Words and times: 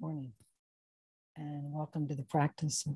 Morning, 0.00 0.32
and 1.36 1.72
welcome 1.72 2.06
to 2.06 2.14
the 2.14 2.22
practice 2.22 2.86
of 2.86 2.94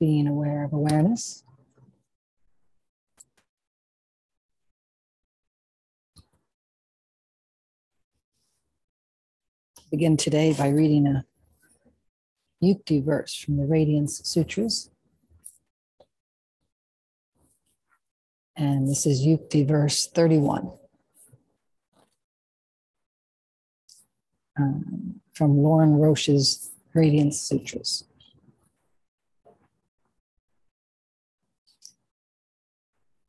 being 0.00 0.26
aware 0.26 0.64
of 0.64 0.72
awareness. 0.72 1.44
Begin 9.92 10.16
today 10.16 10.52
by 10.54 10.70
reading 10.70 11.06
a 11.06 11.24
Yukti 12.60 13.04
verse 13.04 13.36
from 13.36 13.58
the 13.58 13.66
Radiance 13.66 14.20
Sutras. 14.24 14.90
And 18.56 18.88
this 18.88 19.06
is 19.06 19.24
Yukti 19.24 19.68
verse 19.68 20.08
31. 20.08 20.79
Um, 24.60 25.20
from 25.32 25.56
Lorin 25.56 25.94
Roche's 25.94 26.70
Radiance 26.92 27.40
Sutras. 27.40 28.04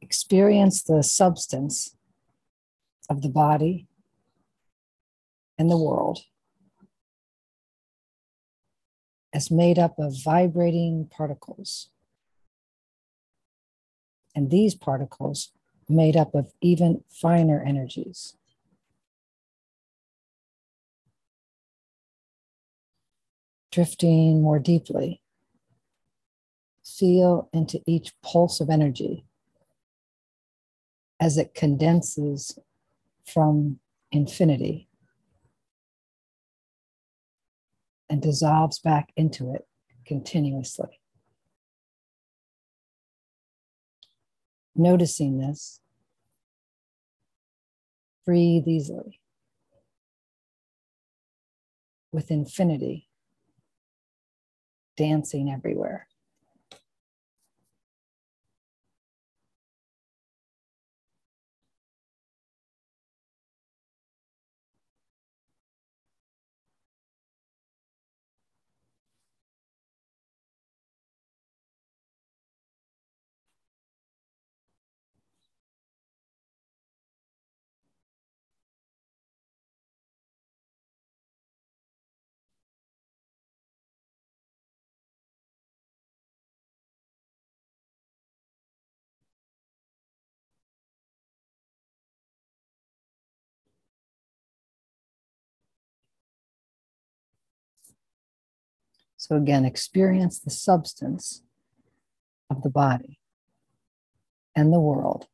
Experience 0.02 0.84
the 0.84 1.04
substance 1.04 1.95
of 3.09 3.21
the 3.21 3.30
body 3.30 3.88
and 5.57 5.71
the 5.71 5.77
world 5.77 6.20
as 9.32 9.49
made 9.49 9.79
up 9.79 9.98
of 9.98 10.21
vibrating 10.21 11.07
particles. 11.09 11.91
And 14.35 14.49
these 14.49 14.76
particles 14.76 15.54
made 15.88 16.18
up 16.18 16.35
of 16.35 16.52
even 16.59 17.05
finer 17.09 17.63
energies. 17.66 18.35
Drifting 23.72 24.41
more 24.41 24.60
deeply, 24.60 25.22
feel 26.84 27.50
into 27.54 27.82
each 27.88 28.14
pulse 28.22 28.60
of 28.60 28.70
energy 28.70 29.26
as 31.22 31.38
it 31.38 31.54
condenses 31.54 32.60
from 33.26 33.80
infinity 34.12 34.90
and 38.10 38.22
dissolves 38.22 38.80
back 38.80 39.14
into 39.16 39.54
it 39.54 39.66
continuously. 40.05 40.99
Noticing 44.76 45.38
this, 45.38 45.80
breathe 48.26 48.68
easily 48.68 49.22
with 52.12 52.32
infinity 52.32 53.08
dancing 55.02 55.49
everywhere. 55.52 56.07
So, 99.22 99.36
again, 99.36 99.66
experience 99.66 100.40
the 100.40 100.50
substance 100.50 101.44
of 102.50 102.64
the 102.64 102.72
body 102.72 103.20
and 104.56 104.74
the 104.74 104.80
world 104.80 105.28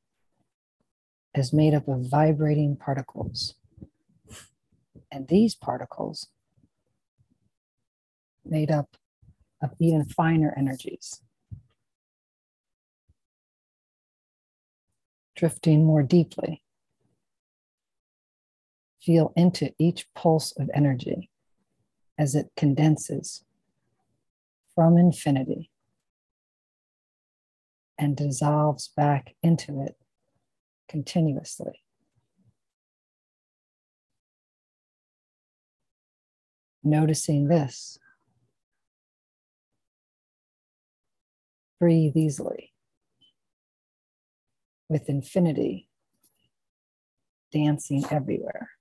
is 1.34 1.54
made 1.54 1.74
up 1.74 1.88
of 1.88 2.10
vibrating 2.10 2.76
particles. 2.76 3.56
And 5.10 5.30
these 5.30 5.56
particles 5.56 6.28
made 8.44 8.72
up 8.72 8.98
of 9.64 9.70
even 9.80 10.04
finer 10.04 10.54
energies. 10.58 11.22
Drifting 15.34 15.86
more 15.86 16.04
deeply. 16.04 16.62
Feel 19.02 19.32
into 19.38 19.74
each 19.80 20.14
pulse 20.14 20.52
of 20.60 20.70
energy 20.74 21.30
as 22.18 22.36
it 22.36 22.52
condenses 22.58 23.46
from 24.78 24.96
infinity 24.96 25.72
and 27.98 28.16
dissolves 28.16 28.90
back 28.96 29.34
into 29.42 29.82
it 29.82 29.98
continuously. 30.88 31.82
Noticing 36.84 37.48
this, 37.48 37.98
breathe 41.80 42.16
easily 42.16 42.72
with 44.88 45.10
infinity 45.10 45.90
dancing 47.52 48.06
everywhere. 48.12 48.77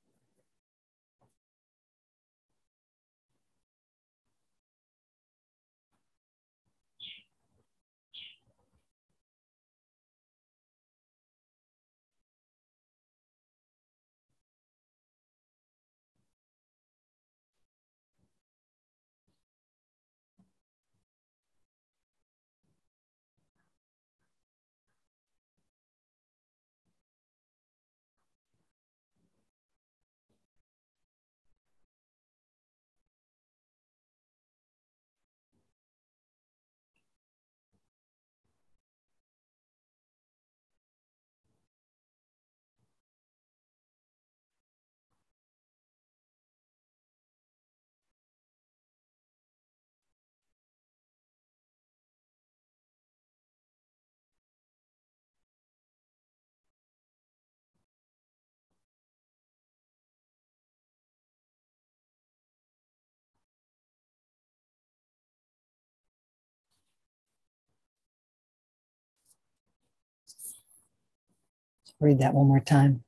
Read 72.00 72.18
that 72.18 72.34
one 72.34 72.46
more 72.46 72.60
time. 72.60 73.02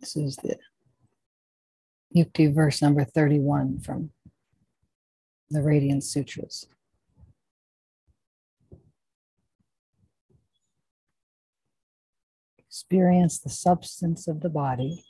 This 0.00 0.16
is 0.16 0.36
the 0.36 0.56
Yukti 2.14 2.52
verse 2.52 2.82
number 2.82 3.04
31 3.04 3.80
from 3.80 4.10
the 5.50 5.62
Radiant 5.62 6.04
Sutras. 6.04 6.66
Experience 12.58 13.38
the 13.38 13.50
substance 13.50 14.26
of 14.26 14.40
the 14.40 14.48
body 14.48 15.04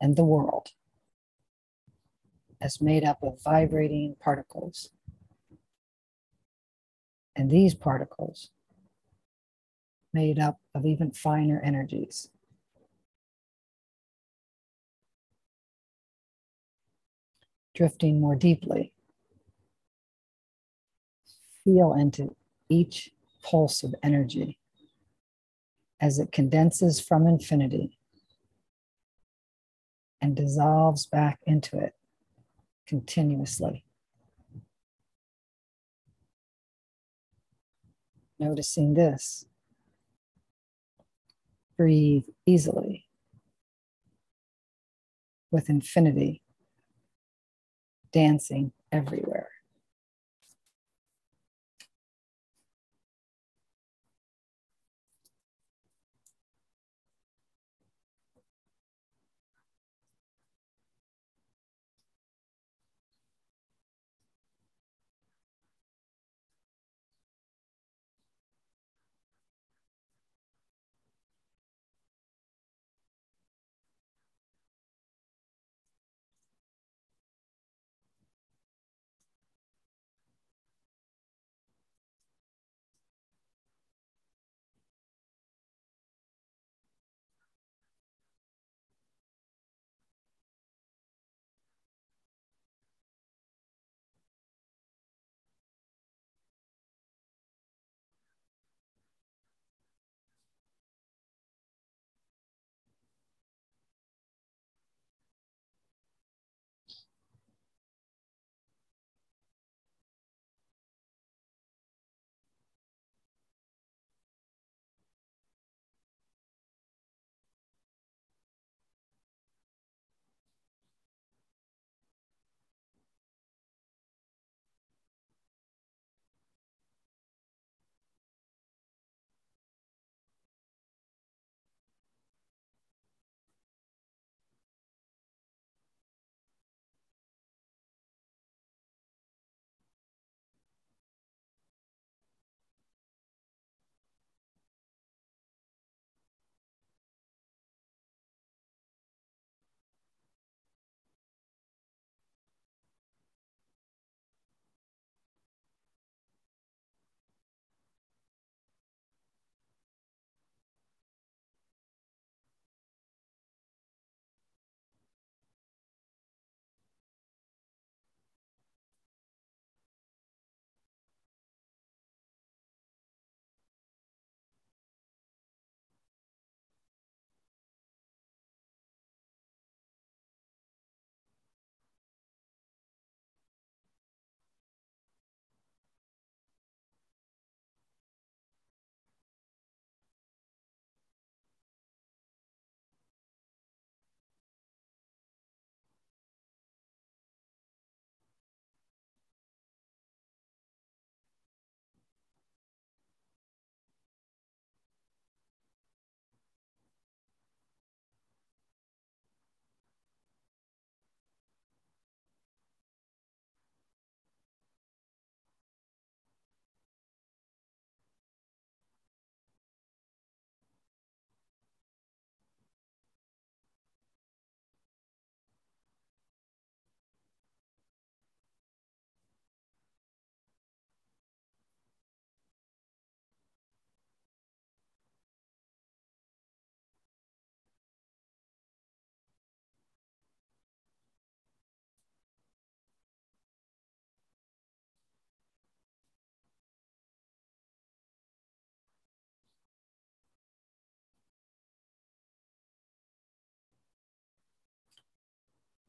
and 0.00 0.16
the 0.16 0.24
world 0.24 0.68
as 2.60 2.80
made 2.80 3.04
up 3.04 3.22
of 3.22 3.42
vibrating 3.42 4.16
particles. 4.20 4.90
And 7.34 7.50
these 7.50 7.74
particles 7.74 8.50
made 10.12 10.38
up 10.38 10.60
of 10.74 10.84
even 10.84 11.10
finer 11.12 11.60
energies. 11.64 12.28
drifting 17.80 18.20
more 18.20 18.36
deeply. 18.36 18.92
Feel 21.64 21.94
into 21.94 22.36
each 22.68 23.10
pulse 23.42 23.82
of 23.82 23.94
energy 24.02 24.58
as 25.98 26.18
it 26.18 26.30
condenses 26.30 27.00
from 27.00 27.26
infinity 27.26 27.96
and 30.20 30.36
dissolves 30.36 31.06
back 31.06 31.38
into 31.46 31.78
it 31.78 31.94
continuously. 32.86 33.82
Noticing 38.38 38.92
this, 38.92 39.46
breathe 41.80 42.26
easily 42.44 43.06
with 45.50 45.70
infinity 45.70 46.42
dancing 48.12 48.70
everywhere. 48.92 49.39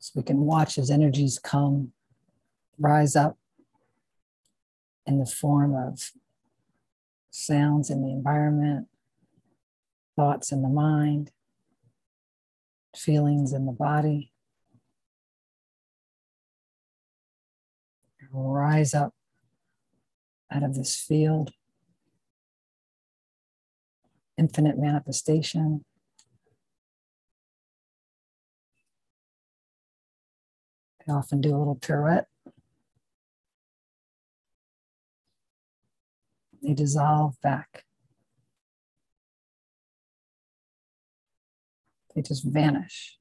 So 0.01 0.13
we 0.15 0.23
can 0.23 0.39
watch 0.39 0.79
as 0.79 0.89
energies 0.89 1.37
come, 1.37 1.91
rise 2.79 3.15
up 3.15 3.37
in 5.05 5.19
the 5.19 5.27
form 5.27 5.75
of 5.75 6.11
sounds 7.29 7.91
in 7.91 8.01
the 8.01 8.09
environment, 8.09 8.87
thoughts 10.15 10.51
in 10.51 10.63
the 10.63 10.69
mind, 10.69 11.29
feelings 12.95 13.53
in 13.53 13.67
the 13.67 13.71
body. 13.71 14.31
Rise 18.33 18.95
up 18.95 19.13
out 20.51 20.63
of 20.63 20.73
this 20.73 20.95
field, 20.95 21.53
infinite 24.35 24.79
manifestation. 24.79 25.85
I 31.11 31.15
often 31.15 31.41
do 31.41 31.55
a 31.55 31.57
little 31.57 31.75
pirouette. 31.75 32.27
They 36.63 36.73
dissolve 36.73 37.35
back. 37.41 37.83
They 42.15 42.21
just 42.21 42.45
vanish, 42.45 43.17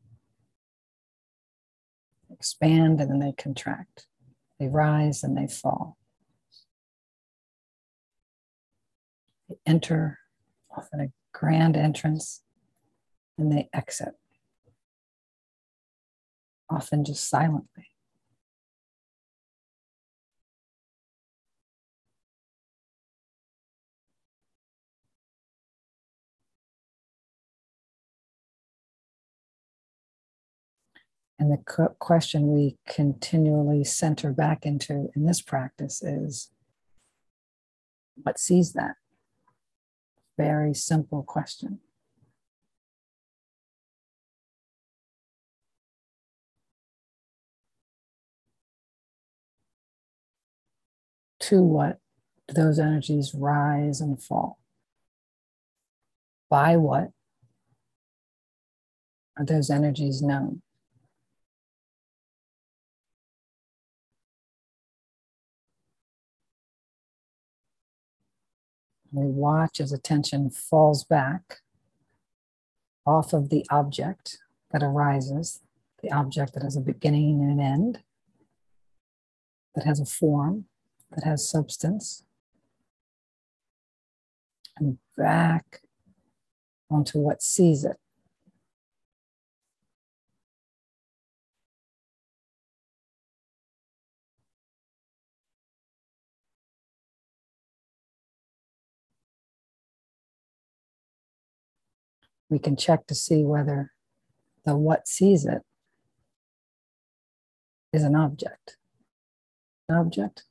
expand, 2.30 3.00
and 3.00 3.10
then 3.10 3.18
they 3.20 3.32
contract. 3.32 4.06
They 4.58 4.68
rise 4.68 5.22
and 5.22 5.36
they 5.36 5.46
fall. 5.46 5.96
They 9.48 9.56
enter, 9.64 10.18
often 10.76 11.00
a 11.00 11.12
grand 11.32 11.76
entrance, 11.76 12.42
and 13.38 13.50
they 13.50 13.68
exit 13.72 14.14
often 16.70 17.04
just 17.04 17.28
silently. 17.28 17.88
And 31.38 31.50
the 31.50 31.56
question 31.98 32.52
we 32.52 32.76
continually 32.86 33.82
center 33.82 34.30
back 34.30 34.66
into 34.66 35.08
in 35.16 35.24
this 35.24 35.40
practice 35.40 36.02
is 36.02 36.50
what 38.22 38.38
sees 38.38 38.74
that? 38.74 38.96
Very 40.36 40.74
simple 40.74 41.22
question. 41.22 41.80
To 51.50 51.62
what 51.62 51.98
those 52.46 52.78
energies 52.78 53.34
rise 53.34 54.00
and 54.00 54.22
fall? 54.22 54.60
By 56.48 56.76
what 56.76 57.10
are 59.36 59.44
those 59.44 59.68
energies 59.68 60.22
known? 60.22 60.62
We 69.10 69.26
watch 69.26 69.80
as 69.80 69.90
attention 69.90 70.50
falls 70.50 71.02
back 71.02 71.56
off 73.04 73.32
of 73.32 73.48
the 73.48 73.66
object 73.70 74.38
that 74.70 74.84
arises, 74.84 75.62
the 76.00 76.12
object 76.12 76.54
that 76.54 76.62
has 76.62 76.76
a 76.76 76.80
beginning 76.80 77.40
and 77.40 77.58
an 77.58 77.60
end, 77.60 78.04
that 79.74 79.84
has 79.84 79.98
a 79.98 80.04
form, 80.04 80.66
that 81.12 81.24
has 81.24 81.48
substance, 81.48 82.24
and 84.76 84.98
back 85.16 85.80
onto 86.90 87.18
what 87.18 87.42
sees 87.42 87.84
it. 87.84 87.96
we 102.50 102.58
can 102.58 102.76
check 102.76 103.06
to 103.06 103.14
see 103.14 103.44
whether 103.44 103.92
the 104.66 104.76
what 104.76 105.08
sees 105.08 105.46
it 105.46 105.62
is 107.92 108.02
an 108.02 108.16
object. 108.16 108.76
An 109.88 109.96
object. 109.96 110.44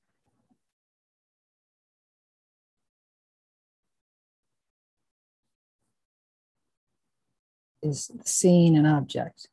Is 7.82 8.12
seeing 8.26 8.78
an 8.78 8.86
object. 8.86 9.48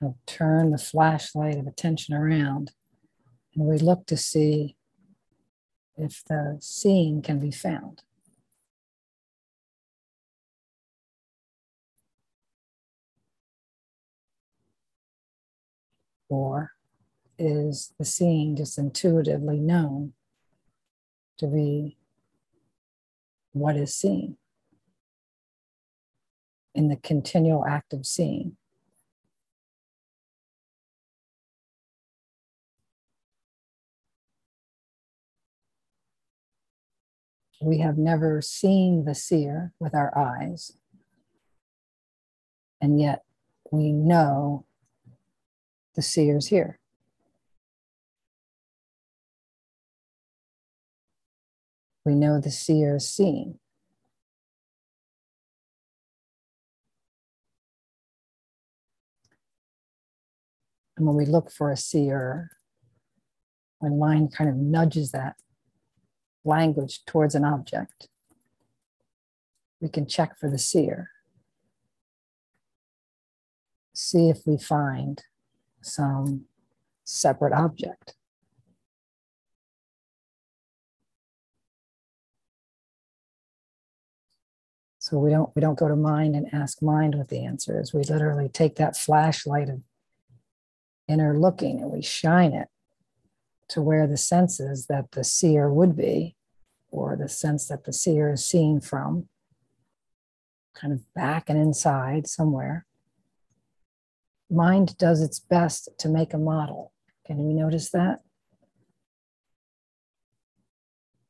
Kind 0.00 0.12
of 0.12 0.26
turn 0.26 0.70
the 0.70 0.78
flashlight 0.78 1.56
of 1.56 1.66
attention 1.66 2.14
around 2.14 2.72
and 3.56 3.66
we 3.66 3.78
look 3.78 4.06
to 4.06 4.16
see 4.16 4.76
if 5.96 6.22
the 6.28 6.58
seeing 6.60 7.22
can 7.22 7.38
be 7.38 7.50
found. 7.50 8.02
Or 16.28 16.72
is 17.38 17.94
the 17.98 18.04
seeing 18.04 18.56
just 18.56 18.78
intuitively 18.78 19.58
known 19.58 20.12
to 21.38 21.46
be 21.46 21.96
what 23.52 23.76
is 23.76 23.94
seen 23.94 24.36
in 26.76 26.88
the 26.88 26.96
continual 26.96 27.64
act 27.66 27.92
of 27.92 28.06
seeing? 28.06 28.56
We 37.62 37.78
have 37.78 37.96
never 37.96 38.42
seen 38.42 39.06
the 39.06 39.14
seer 39.14 39.72
with 39.80 39.94
our 39.94 40.16
eyes, 40.16 40.72
and 42.80 43.00
yet 43.00 43.22
we 43.72 43.90
know 43.90 44.66
the 45.94 46.02
seers 46.02 46.48
here. 46.48 46.78
We 52.04 52.14
know 52.14 52.38
the 52.38 52.50
seer 52.50 52.96
is 52.96 53.08
seeing. 53.08 53.58
And 60.96 61.06
when 61.06 61.16
we 61.16 61.26
look 61.26 61.50
for 61.50 61.70
a 61.70 61.76
seer, 61.76 62.50
when 63.78 63.98
mind 63.98 64.34
kind 64.34 64.48
of 64.48 64.56
nudges 64.56 65.12
that 65.12 65.36
language 66.44 67.04
towards 67.04 67.34
an 67.34 67.44
object, 67.44 68.08
we 69.80 69.88
can 69.88 70.06
check 70.06 70.38
for 70.38 70.48
the 70.48 70.58
seer. 70.58 71.10
See 73.94 74.28
if 74.28 74.46
we 74.46 74.56
find 74.56 75.22
some 75.82 76.46
separate 77.04 77.52
object. 77.52 78.14
So 84.98 85.18
we 85.18 85.30
don't 85.30 85.54
we 85.54 85.60
don't 85.60 85.78
go 85.78 85.86
to 85.86 85.94
mind 85.94 86.34
and 86.34 86.52
ask 86.52 86.82
mind 86.82 87.14
what 87.14 87.28
the 87.28 87.44
answer 87.44 87.80
is. 87.80 87.94
We 87.94 88.02
literally 88.02 88.48
take 88.48 88.74
that 88.76 88.96
flashlight 88.96 89.68
of 89.68 89.80
inner 91.08 91.38
looking 91.38 91.80
and 91.80 91.90
we 91.90 92.02
shine 92.02 92.52
it 92.52 92.68
to 93.68 93.82
where 93.82 94.06
the 94.06 94.16
senses 94.16 94.86
that 94.86 95.12
the 95.12 95.24
seer 95.24 95.72
would 95.72 95.96
be, 95.96 96.36
or 96.90 97.16
the 97.16 97.28
sense 97.28 97.66
that 97.66 97.84
the 97.84 97.92
seer 97.92 98.32
is 98.32 98.44
seeing 98.44 98.80
from, 98.80 99.28
kind 100.74 100.92
of 100.92 101.12
back 101.14 101.50
and 101.50 101.58
inside 101.58 102.28
somewhere 102.28 102.86
mind 104.50 104.96
does 104.98 105.22
its 105.22 105.38
best 105.38 105.88
to 105.98 106.08
make 106.08 106.32
a 106.32 106.38
model. 106.38 106.92
Can 107.26 107.38
we 107.38 107.54
notice 107.54 107.90
that? 107.90 108.20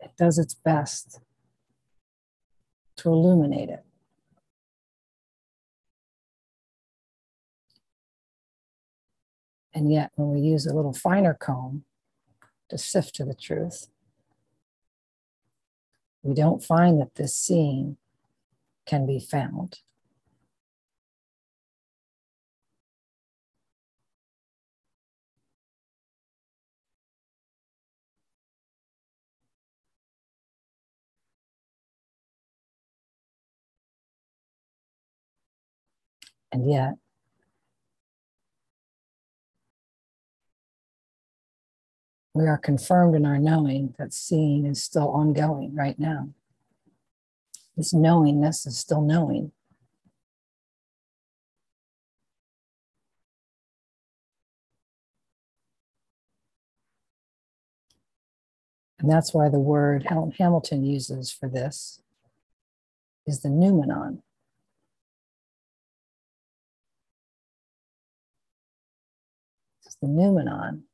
It 0.01 0.13
does 0.19 0.39
its 0.39 0.55
best 0.55 1.21
to 2.99 3.09
illuminate 3.09 3.71
it. 3.71 3.86
And 9.77 9.93
yet, 9.93 10.11
when 10.15 10.31
we 10.31 10.41
use 10.41 10.65
a 10.65 10.75
little 10.75 10.95
finer 10.95 11.35
comb 11.35 11.85
to 12.71 12.79
sift 12.79 13.15
to 13.17 13.27
the 13.27 13.35
truth, 13.35 13.89
we 16.23 16.33
don't 16.33 16.65
find 16.65 16.99
that 16.99 17.17
this 17.17 17.37
seeing 17.37 17.99
can 18.87 19.05
be 19.05 19.21
found. 19.21 19.81
And 36.51 36.71
yet, 36.71 36.95
we 42.37 42.47
are 42.47 42.59
confirmed 42.59 43.15
in 43.15 43.25
our 43.25 43.39
knowing 43.39 43.95
that 43.99 44.13
seeing 44.13 44.67
is 44.67 44.83
still 44.83 45.09
ongoing 45.09 45.75
right 45.75 45.99
now. 45.99 46.29
This 47.77 47.95
knowingness 47.95 48.67
is 48.67 48.79
still 48.79 49.01
knowing. 49.01 49.53
And 58.99 59.11
that's 59.11 59.33
why 59.33 59.49
the 59.49 59.61
word 59.61 60.07
Helen 60.07 60.33
Hamilton 60.39 60.85
uses 60.85 61.31
for 61.31 61.49
this 61.49 62.01
is 63.27 63.43
the 63.43 63.51
noumenon. 63.51 64.23
the 70.03 70.09
noumenon. 70.09 70.86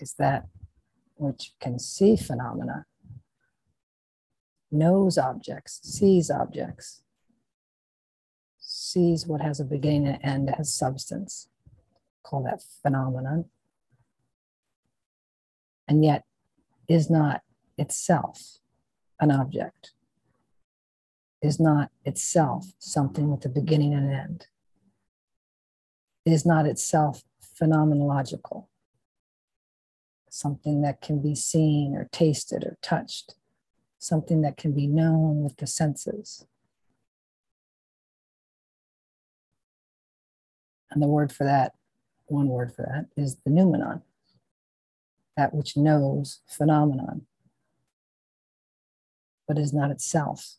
Is 0.00 0.14
that 0.14 0.46
which 1.16 1.52
can 1.60 1.78
see 1.78 2.16
phenomena, 2.16 2.86
knows 4.70 5.18
objects, 5.18 5.80
sees 5.82 6.30
objects, 6.30 7.02
sees 8.58 9.26
what 9.26 9.40
has 9.40 9.58
a 9.60 9.64
beginning 9.64 10.06
and 10.06 10.22
end, 10.22 10.50
has 10.56 10.72
substance. 10.72 11.48
Call 12.22 12.42
that 12.44 12.62
phenomenon. 12.82 13.46
And 15.88 16.04
yet 16.04 16.24
is 16.86 17.10
not 17.10 17.42
itself 17.76 18.58
an 19.20 19.30
object. 19.30 19.92
is 21.40 21.60
not 21.60 21.90
itself 22.04 22.66
something 22.78 23.30
with 23.30 23.44
a 23.44 23.48
beginning 23.48 23.94
and 23.94 24.12
end. 24.12 24.46
is 26.24 26.44
not 26.44 26.66
itself 26.66 27.22
phenomenological, 27.40 28.66
something 30.30 30.82
that 30.82 31.00
can 31.00 31.20
be 31.20 31.34
seen 31.34 31.94
or 31.94 32.08
tasted 32.12 32.64
or 32.64 32.76
touched, 32.82 33.34
something 33.98 34.42
that 34.42 34.56
can 34.56 34.72
be 34.72 34.86
known 34.86 35.42
with 35.42 35.56
the 35.56 35.66
senses. 35.66 36.46
And 40.90 41.02
the 41.02 41.08
word 41.08 41.32
for 41.32 41.44
that, 41.44 41.74
one 42.26 42.48
word 42.48 42.72
for 42.74 42.82
that, 42.82 43.06
is 43.20 43.36
the 43.44 43.50
noumenon, 43.50 44.02
that 45.36 45.54
which 45.54 45.76
knows 45.76 46.40
phenomenon, 46.46 47.26
but 49.46 49.58
is 49.58 49.72
not 49.72 49.90
itself 49.90 50.56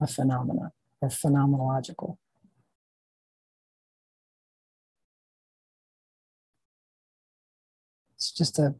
a 0.00 0.06
phenomenon 0.06 0.72
or 1.00 1.08
phenomenological. 1.08 2.18
Just 8.36 8.58
a 8.58 8.74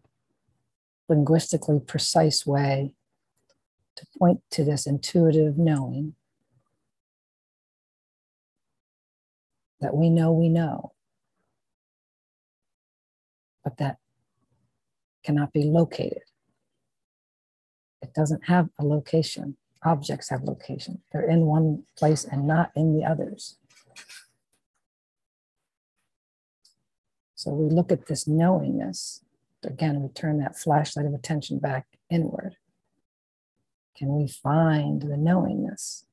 linguistically 1.09 1.81
precise 1.81 2.47
way 2.47 2.93
to 3.97 4.07
point 4.19 4.41
to 4.51 4.65
this 4.65 4.87
intuitive 4.87 5.57
knowing 5.57 6.15
that 9.81 9.95
we 9.95 10.11
know 10.11 10.33
we 10.33 10.49
know, 10.49 10.93
but 13.63 13.77
that 13.79 13.99
cannot 15.25 15.53
be 15.53 15.63
located. 15.65 16.23
It 18.03 18.15
doesn't 18.15 18.45
have 18.47 18.69
a 18.79 18.85
location. 18.85 19.57
Objects 19.85 20.31
have 20.31 20.43
location. 20.43 21.03
They're 21.13 21.29
in 21.29 21.47
one 21.47 21.85
place 21.97 22.25
and 22.25 22.47
not 22.47 22.71
in 22.75 22.97
the 22.97 23.05
others. 23.05 23.57
So 27.35 27.53
we 27.53 27.73
look 27.73 27.93
at 27.93 28.07
this 28.07 28.27
knowingness. 28.27 29.23
Again, 29.67 30.01
we 30.01 30.09
turn 30.09 30.39
that 30.39 30.57
flashlight 30.57 31.07
of 31.07 31.15
attention 31.15 31.59
back 31.59 31.87
inward. 32.09 32.57
Can 33.97 34.17
we 34.17 34.29
find 34.29 35.03
the 35.03 35.17
knowingness? 35.17 36.05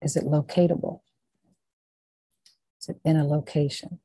Is 0.00 0.16
it 0.16 0.24
locatable? 0.24 1.00
Is 2.80 2.88
it 2.88 2.98
in 3.04 3.16
a 3.16 3.26
location? 3.26 4.00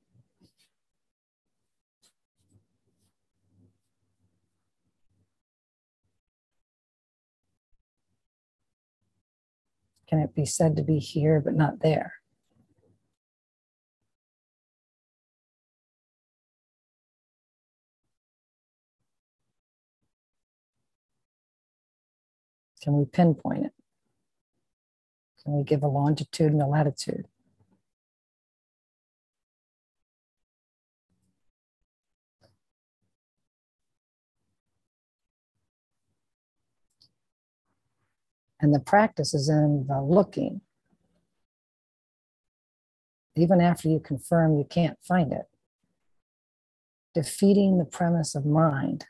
Can 10.07 10.19
it 10.19 10.35
be 10.35 10.45
said 10.45 10.75
to 10.75 10.83
be 10.83 10.99
here 10.99 11.41
but 11.41 11.55
not 11.55 11.79
there? 11.79 12.13
Can 22.87 22.97
we 22.97 23.03
pinpoint 23.03 23.65
it? 23.65 23.73
Can 25.43 25.57
we 25.57 25.65
give 25.65 25.83
a 25.83 25.89
longitude 25.89 26.53
and 26.53 26.61
a 26.61 26.65
latitude? 26.65 27.27
And 38.61 38.73
the 38.73 38.79
practice 38.79 39.33
is 39.33 39.49
in 39.49 39.87
the 39.89 40.01
looking. 40.01 40.61
Even 43.35 43.59
after 43.59 43.89
you 43.89 43.99
confirm 43.99 44.57
you 44.57 44.63
can't 44.63 44.97
find 45.03 45.33
it, 45.33 45.49
defeating 47.13 47.79
the 47.79 47.83
premise 47.83 48.33
of 48.33 48.45
mind 48.45 49.07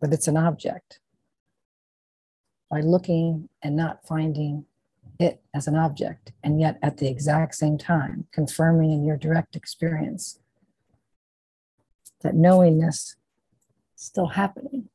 that 0.00 0.12
it's 0.12 0.26
an 0.26 0.36
object 0.36 0.98
by 2.72 2.80
looking 2.80 3.50
and 3.62 3.76
not 3.76 4.02
finding 4.06 4.64
it 5.20 5.42
as 5.52 5.68
an 5.68 5.76
object, 5.76 6.32
and 6.42 6.58
yet 6.58 6.78
at 6.82 6.96
the 6.96 7.06
exact 7.06 7.54
same 7.54 7.76
time, 7.76 8.26
confirming 8.32 8.90
in 8.90 9.04
your 9.04 9.18
direct 9.18 9.54
experience 9.54 10.40
that 12.22 12.34
knowingness 12.34 13.16
is 13.94 14.04
still 14.06 14.28
happening. 14.28 14.88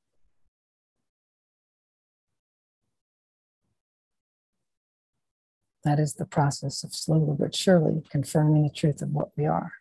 That 5.83 5.99
is 5.99 6.15
the 6.15 6.25
process 6.25 6.83
of 6.83 6.95
slowly 6.95 7.35
but 7.39 7.53
surely 7.53 8.01
confirming 8.09 8.63
the 8.63 8.73
truth 8.73 9.03
of 9.03 9.11
what 9.11 9.29
we 9.37 9.45
are. 9.45 9.73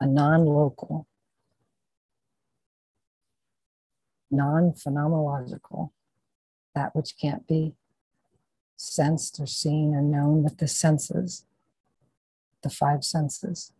A 0.00 0.06
non 0.06 0.44
local, 0.44 1.06
non 4.34 4.72
phenomenological, 4.72 5.90
that 6.74 6.94
which 6.94 7.16
can't 7.20 7.46
be 7.46 7.74
sensed 8.76 9.38
or 9.40 9.46
seen 9.46 9.94
or 9.94 10.02
known 10.02 10.42
with 10.42 10.58
the 10.58 10.68
senses, 10.68 11.44
the 12.62 12.70
five 12.70 13.04
senses. 13.04 13.72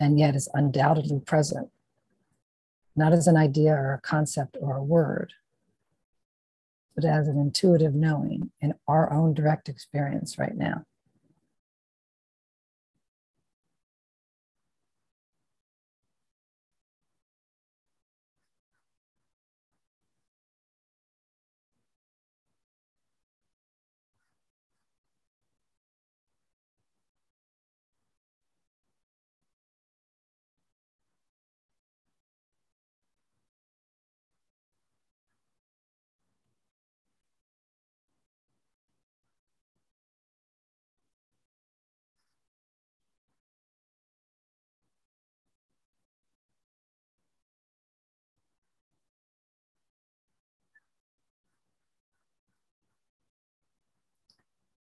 And 0.00 0.18
yet 0.18 0.36
is 0.36 0.48
undoubtedly 0.54 1.20
present 1.20 1.70
not 2.98 3.12
as 3.12 3.28
an 3.28 3.36
idea 3.36 3.72
or 3.72 3.94
a 3.94 4.00
concept 4.00 4.56
or 4.60 4.76
a 4.76 4.82
word, 4.82 5.32
but 6.96 7.04
as 7.04 7.28
an 7.28 7.38
intuitive 7.38 7.94
knowing 7.94 8.50
in 8.60 8.74
our 8.88 9.12
own 9.12 9.32
direct 9.32 9.68
experience 9.68 10.36
right 10.36 10.56
now. 10.56 10.84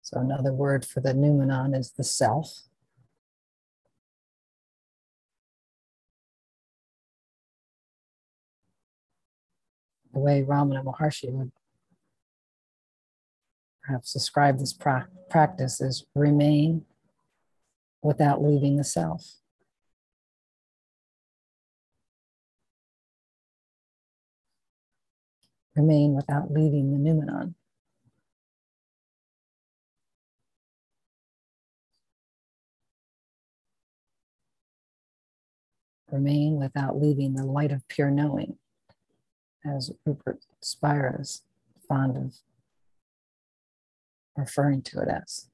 So 0.06 0.20
another 0.20 0.54
word 0.54 0.86
for 0.86 1.00
the 1.00 1.16
noumenon 1.16 1.74
is 1.74 1.90
the 1.90 2.04
self. 2.04 2.68
The 10.14 10.20
way 10.20 10.44
Ramana 10.48 10.84
Maharshi 10.84 11.32
would 11.32 11.52
perhaps 13.82 14.14
describe 14.14 14.60
this 14.60 14.74
pra- 14.74 15.08
practice 15.32 15.82
is 15.82 16.06
remain 16.14 16.86
without 18.04 18.44
leaving 18.44 18.78
the 18.78 18.84
self. 18.84 19.40
Remain 25.76 26.14
without 26.14 26.52
leaving 26.52 26.92
the 26.92 27.00
noumenon. 27.00 27.56
Remain 36.16 36.56
without 36.56 37.00
leaving 37.00 37.34
the 37.34 37.46
light 37.46 37.72
of 37.72 37.88
pure 37.88 38.10
knowing, 38.10 38.58
as 39.66 39.92
Rupert 40.06 40.40
Spira 40.62 41.20
is 41.20 41.44
fond 41.88 42.18
of 42.18 42.36
referring 44.38 44.82
to 44.84 45.02
it 45.02 45.10
as. 45.10 45.50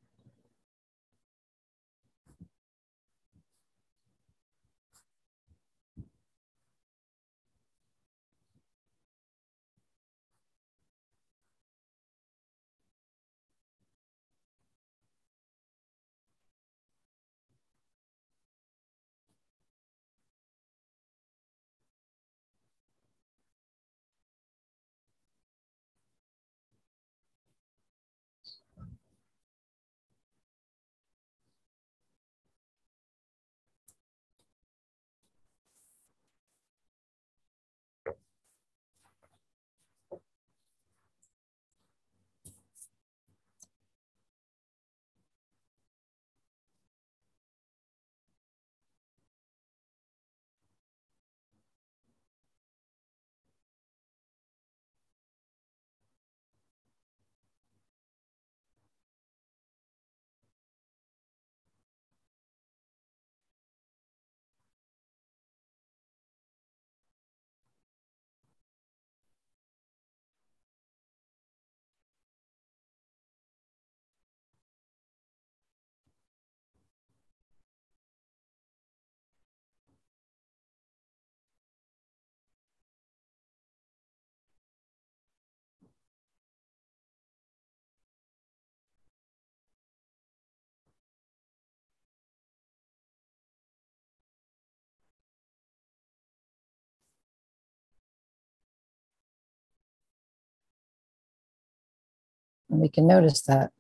And 102.72 102.80
we 102.80 102.88
can 102.88 103.06
notice 103.06 103.42
that 103.42 103.72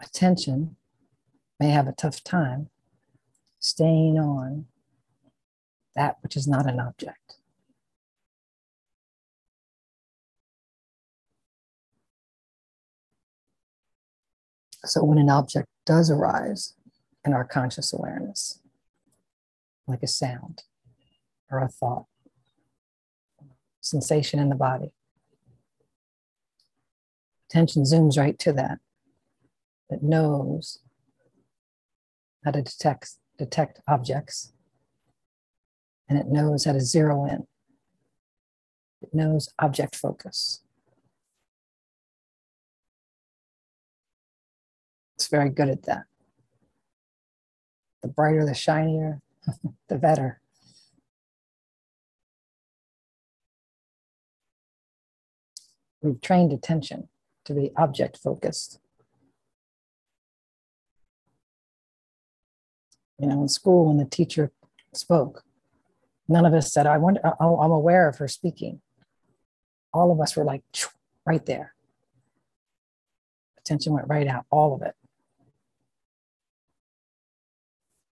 attention 0.00 0.76
may 1.58 1.70
have 1.70 1.88
a 1.88 1.92
tough 1.92 2.22
time 2.22 2.70
staying 3.58 4.18
on 4.18 4.66
that 5.96 6.18
which 6.22 6.36
is 6.36 6.46
not 6.46 6.70
an 6.70 6.78
object. 6.78 7.36
So 14.84 15.04
when 15.04 15.18
an 15.18 15.28
object 15.28 15.66
does 15.84 16.08
arise 16.08 16.74
in 17.24 17.34
our 17.34 17.44
conscious 17.44 17.92
awareness, 17.92 18.60
like 19.86 20.02
a 20.04 20.06
sound 20.06 20.62
or 21.50 21.58
a 21.58 21.68
thought, 21.68 22.06
sensation 23.80 24.38
in 24.38 24.48
the 24.48 24.54
body, 24.54 24.92
attention 27.48 27.82
zooms 27.82 28.18
right 28.18 28.38
to 28.38 28.52
that. 28.52 28.78
It 29.88 30.02
knows 30.02 30.78
how 32.44 32.52
to 32.52 32.62
detect, 32.62 33.14
detect 33.38 33.80
objects 33.88 34.52
and 36.10 36.18
it 36.18 36.26
knows 36.26 36.64
how 36.64 36.72
to 36.72 36.80
zero 36.80 37.24
in. 37.24 37.46
It 39.00 39.14
knows 39.14 39.48
object 39.60 39.94
focus. 39.94 40.60
It's 45.14 45.28
very 45.28 45.50
good 45.50 45.68
at 45.68 45.84
that. 45.84 46.04
The 48.02 48.08
brighter, 48.08 48.44
the 48.44 48.54
shinier, 48.54 49.20
the 49.88 49.98
better. 49.98 50.39
We've 56.02 56.20
trained 56.20 56.52
attention 56.52 57.08
to 57.44 57.54
be 57.54 57.72
object 57.76 58.16
focused. 58.16 58.80
You 63.18 63.26
know, 63.26 63.42
in 63.42 63.48
school, 63.48 63.86
when 63.86 63.98
the 63.98 64.06
teacher 64.06 64.50
spoke, 64.94 65.44
none 66.26 66.46
of 66.46 66.54
us 66.54 66.72
said, 66.72 66.86
I 66.86 66.96
wonder, 66.96 67.20
oh, 67.38 67.60
I'm 67.60 67.70
aware 67.70 68.08
of 68.08 68.16
her 68.18 68.28
speaking. 68.28 68.80
All 69.92 70.10
of 70.10 70.20
us 70.20 70.36
were 70.36 70.44
like, 70.44 70.62
right 71.26 71.44
there. 71.44 71.74
Attention 73.58 73.92
went 73.92 74.08
right 74.08 74.26
out, 74.26 74.46
all 74.50 74.74
of 74.74 74.82
it. 74.82 74.94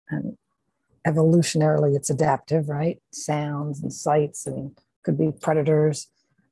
And 0.09 0.37
evolutionarily, 1.07 1.97
it's 1.97 2.11
adaptive, 2.11 2.69
right? 2.69 3.01
Sounds 3.13 3.83
and 3.83 3.93
sights 3.93 4.47
and 4.47 4.79
could 5.03 5.19
be 5.19 5.33
predators. 5.33 6.09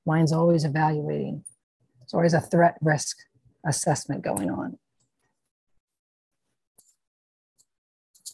Mind's 0.06 0.32
always 0.32 0.64
evaluating. 0.64 1.44
It's 2.02 2.14
always 2.14 2.34
a 2.34 2.40
threat 2.40 2.76
risk 2.80 3.16
assessment 3.66 4.22
going 4.22 4.50
on. 4.50 4.78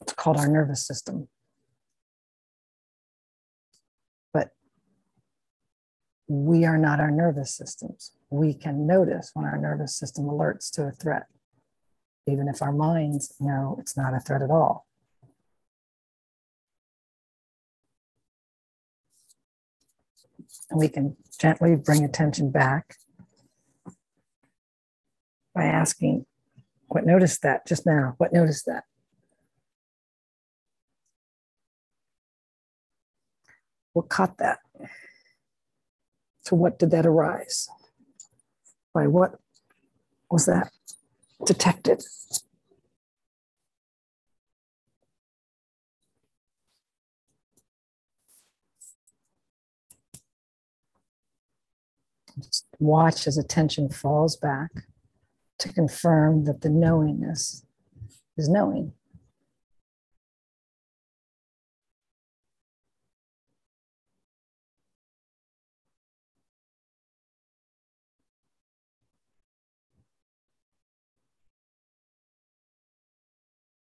It's 0.01 0.13
called 0.13 0.37
our 0.37 0.49
nervous 0.49 0.87
system. 0.87 1.29
But 4.33 4.51
we 6.29 6.65
are 6.65 6.79
not 6.79 7.01
our 7.01 7.11
nervous 7.11 7.55
systems. 7.55 8.13
We 8.31 8.55
can 8.55 8.87
notice 8.87 9.31
when 9.35 9.47
our 9.47 9.59
nervous 9.59 9.97
system 9.97 10.27
alerts 10.27 10.71
to 10.73 10.85
a 10.85 10.93
threat, 10.93 11.27
even 12.27 12.49
if 12.49 12.63
our 12.63 12.73
minds 12.73 13.35
know 13.41 13.77
it's 13.79 13.97
not 13.97 14.15
a 14.15 14.21
threat 14.21 14.43
at 14.43 14.51
all. 14.51 14.86
And 20.71 20.81
we 20.81 20.89
can 20.89 21.17
gently 21.39 21.77
bring 21.77 22.05
attention 22.05 22.51
back 22.51 22.97
by 25.55 25.65
asking, 25.65 26.27
What 26.89 27.07
noticed 27.07 27.43
that 27.43 27.67
just 27.67 27.87
now? 27.87 28.15
What 28.19 28.33
noticed 28.33 28.67
that? 28.67 28.85
What 33.93 34.09
caught 34.09 34.39
that? 34.39 34.59
to 36.47 36.55
what 36.55 36.79
did 36.79 36.91
that 36.93 37.07
arise? 37.07 37.69
By 38.95 39.07
what 39.07 39.33
was 40.31 40.47
that 40.47 40.71
detected? 41.45 42.03
Watch 52.79 53.27
as 53.27 53.39
attention 53.39 53.89
falls 53.89 54.37
back 54.37 54.71
to 55.59 55.73
confirm 55.73 56.45
that 56.45 56.61
the 56.61 56.69
knowingness 56.69 57.65
is 58.37 58.49
knowing. 58.49 58.93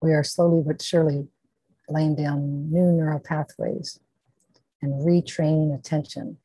we 0.07 0.13
are 0.13 0.23
slowly 0.23 0.63
but 0.65 0.81
surely 0.81 1.27
laying 1.89 2.15
down 2.15 2.71
new 2.71 2.93
neural 2.93 3.19
pathways 3.19 3.99
and 4.81 4.93
retraining 5.05 5.75
attention 5.77 6.39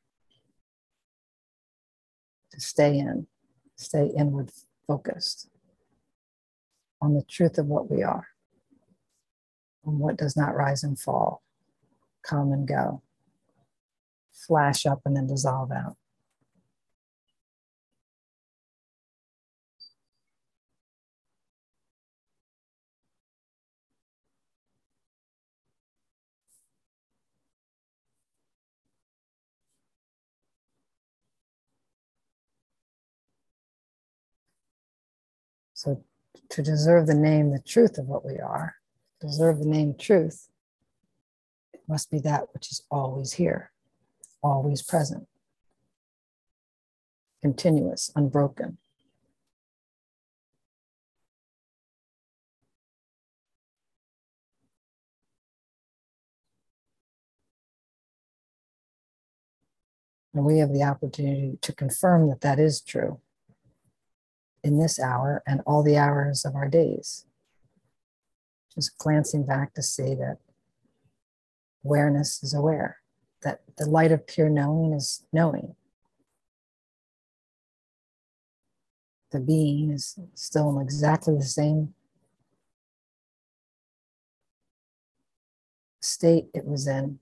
to 2.51 2.59
stay 2.59 2.97
in, 2.97 3.27
stay 3.75 4.11
inward 4.17 4.51
focused 4.87 5.49
on 7.01 7.13
the 7.13 7.23
truth 7.23 7.57
of 7.57 7.65
what 7.65 7.89
we 7.89 8.03
are, 8.03 8.27
on 9.85 9.99
what 9.99 10.17
does 10.17 10.37
not 10.37 10.55
rise 10.55 10.83
and 10.83 10.99
fall, 10.99 11.41
come 12.23 12.51
and 12.51 12.67
go, 12.67 13.01
flash 14.33 14.85
up 14.85 15.01
and 15.05 15.15
then 15.15 15.27
dissolve 15.27 15.71
out. 15.71 15.97
So, 35.83 36.03
to 36.49 36.61
deserve 36.61 37.07
the 37.07 37.15
name, 37.15 37.49
the 37.49 37.59
truth 37.59 37.97
of 37.97 38.05
what 38.05 38.23
we 38.23 38.37
are, 38.37 38.75
deserve 39.19 39.57
the 39.57 39.65
name 39.65 39.95
truth, 39.97 40.47
it 41.73 41.81
must 41.87 42.11
be 42.11 42.19
that 42.19 42.53
which 42.53 42.71
is 42.71 42.83
always 42.91 43.33
here, 43.33 43.71
always 44.43 44.83
present, 44.83 45.27
continuous, 47.41 48.11
unbroken. 48.15 48.77
And 60.35 60.45
we 60.45 60.59
have 60.59 60.73
the 60.73 60.83
opportunity 60.83 61.57
to 61.59 61.73
confirm 61.73 62.29
that 62.29 62.41
that 62.41 62.59
is 62.59 62.81
true 62.81 63.19
in 64.63 64.79
this 64.79 64.99
hour 64.99 65.41
and 65.47 65.61
all 65.65 65.83
the 65.83 65.97
hours 65.97 66.45
of 66.45 66.55
our 66.55 66.67
days. 66.67 67.25
Just 68.73 68.97
glancing 68.97 69.45
back 69.45 69.73
to 69.73 69.83
see 69.83 70.15
that 70.15 70.37
awareness 71.83 72.41
is 72.43 72.53
aware, 72.53 72.97
that 73.43 73.61
the 73.77 73.85
light 73.85 74.11
of 74.11 74.27
pure 74.27 74.49
knowing 74.49 74.93
is 74.93 75.25
knowing. 75.33 75.75
The 79.31 79.39
being 79.39 79.91
is 79.91 80.17
still 80.35 80.75
in 80.75 80.81
exactly 80.81 81.35
the 81.35 81.43
same 81.43 81.93
state 86.01 86.47
it 86.53 86.65
was 86.65 86.87
in 86.87 87.19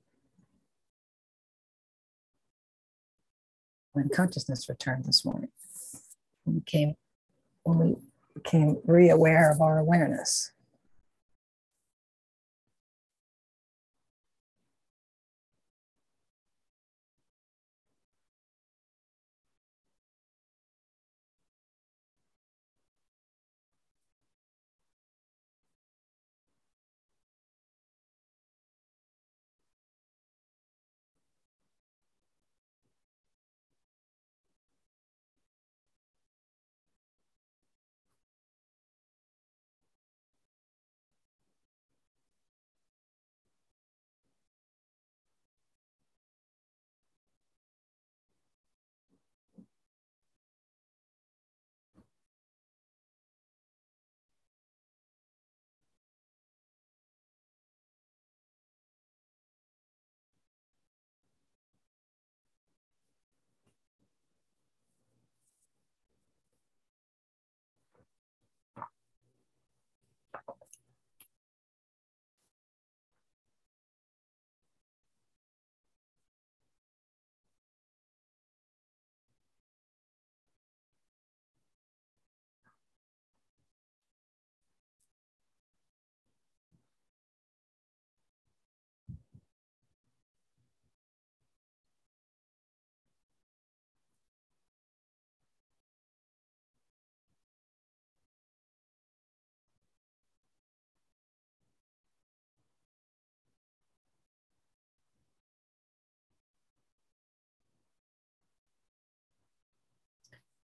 when 3.93 4.09
consciousness 4.09 4.69
returned 4.69 5.05
this 5.05 5.25
morning. 5.25 5.49
When 6.43 6.55
we 6.55 6.61
came 6.61 6.95
when 7.63 7.79
we 7.79 7.95
became 8.33 8.77
re-aware 8.85 9.51
of 9.51 9.61
our 9.61 9.79
awareness. 9.79 10.51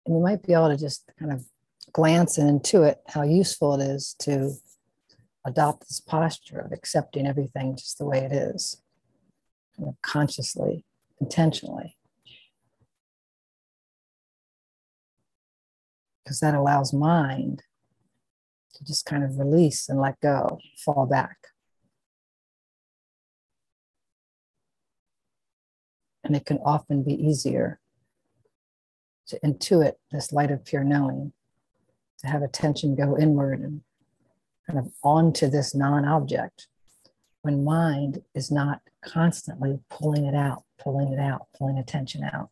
And 0.06 0.14
you 0.14 0.22
might 0.22 0.42
be 0.44 0.52
able 0.52 0.68
to 0.68 0.76
just 0.76 1.10
kind 1.18 1.32
of 1.32 1.44
glance 1.92 2.38
and 2.38 2.62
intuit 2.62 2.96
how 3.08 3.22
useful 3.22 3.74
it 3.80 3.84
is 3.84 4.14
to 4.20 4.52
adopt 5.44 5.88
this 5.88 6.00
posture 6.00 6.60
of 6.60 6.72
accepting 6.72 7.26
everything 7.26 7.76
just 7.76 7.98
the 7.98 8.06
way 8.06 8.18
it 8.18 8.32
is, 8.32 8.80
kind 9.76 9.88
of 9.88 9.96
consciously, 10.02 10.84
intentionally. 11.20 11.96
Because 16.24 16.38
that 16.40 16.54
allows 16.54 16.92
mind 16.92 17.62
to 18.74 18.84
just 18.84 19.06
kind 19.06 19.24
of 19.24 19.38
release 19.38 19.88
and 19.88 20.00
let 20.00 20.20
go, 20.20 20.58
fall 20.84 21.06
back. 21.06 21.36
And 26.22 26.36
it 26.36 26.44
can 26.44 26.58
often 26.58 27.02
be 27.02 27.14
easier 27.14 27.80
to 29.28 29.38
intuit 29.44 29.94
this 30.12 30.32
light 30.32 30.50
of 30.50 30.64
pure 30.64 30.84
knowing, 30.84 31.32
to 32.18 32.26
have 32.26 32.42
attention 32.42 32.94
go 32.94 33.18
inward 33.18 33.60
and 33.60 33.82
kind 34.66 34.78
of 34.78 34.92
onto 35.02 35.48
this 35.48 35.74
non 35.74 36.04
object 36.04 36.68
when 37.42 37.64
mind 37.64 38.22
is 38.34 38.50
not 38.50 38.80
constantly 39.04 39.78
pulling 39.88 40.24
it 40.24 40.34
out, 40.34 40.64
pulling 40.78 41.12
it 41.12 41.20
out, 41.20 41.46
pulling 41.56 41.78
attention 41.78 42.24
out. 42.24 42.50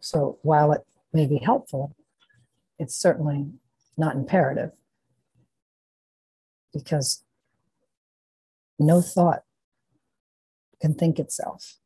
So 0.00 0.38
while 0.42 0.70
it 0.72 0.86
may 1.12 1.26
be 1.26 1.38
helpful, 1.38 1.96
it's 2.78 2.94
certainly 2.94 3.46
not 3.96 4.14
imperative 4.14 4.70
because 6.72 7.23
no 8.78 9.00
thought 9.00 9.42
can 10.80 10.94
think 10.94 11.18
itself, 11.18 11.78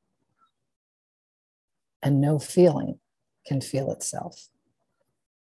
and 2.02 2.20
no 2.20 2.38
feeling 2.38 2.98
can 3.46 3.60
feel 3.60 3.90
itself. 3.90 4.48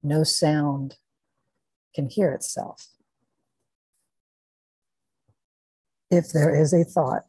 No 0.02 0.24
sound 0.24 0.98
can 1.96 2.10
hear 2.10 2.32
itself. 2.32 2.88
If 6.10 6.32
there 6.32 6.54
is 6.54 6.74
a 6.74 6.84
thought, 6.84 7.24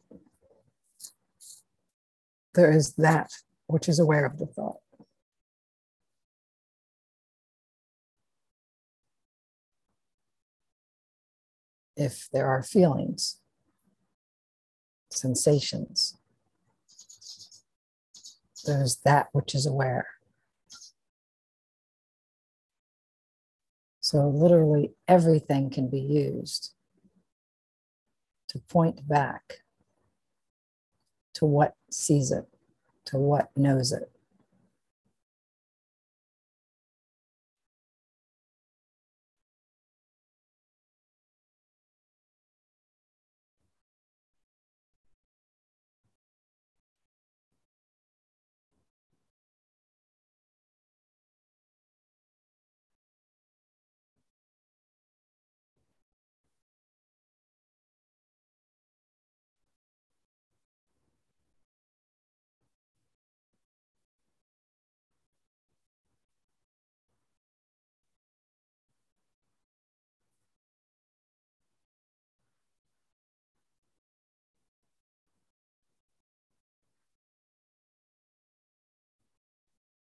there 2.53 2.71
is 2.71 2.93
that 2.95 3.31
which 3.67 3.89
is 3.89 3.99
aware 3.99 4.25
of 4.25 4.37
the 4.37 4.45
thought. 4.45 4.77
if 11.95 12.27
there 12.31 12.47
are 12.47 12.63
feelings, 12.63 13.39
sensations, 15.17 16.17
there's 18.65 18.97
that 19.05 19.27
which 19.31 19.53
is 19.53 19.65
aware. 19.65 20.07
So, 24.01 24.27
literally, 24.29 24.91
everything 25.07 25.69
can 25.69 25.89
be 25.89 25.99
used 25.99 26.73
to 28.49 28.59
point 28.59 29.07
back 29.07 29.61
to 31.33 31.45
what 31.45 31.75
sees 31.91 32.31
it, 32.31 32.45
to 33.05 33.17
what 33.17 33.49
knows 33.55 33.91
it. 33.91 34.14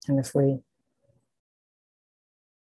And 0.08 0.18
if 0.18 0.34
we 0.34 0.60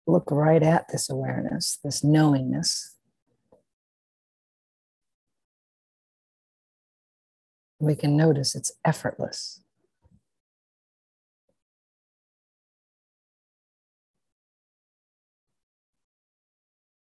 look 0.07 0.31
right 0.31 0.63
at 0.63 0.87
this 0.89 1.09
awareness, 1.09 1.77
this 1.83 2.03
knowingness, 2.03 2.95
we 7.79 7.95
can 7.95 8.17
notice 8.17 8.55
it's 8.55 8.71
effortless. 8.83 9.61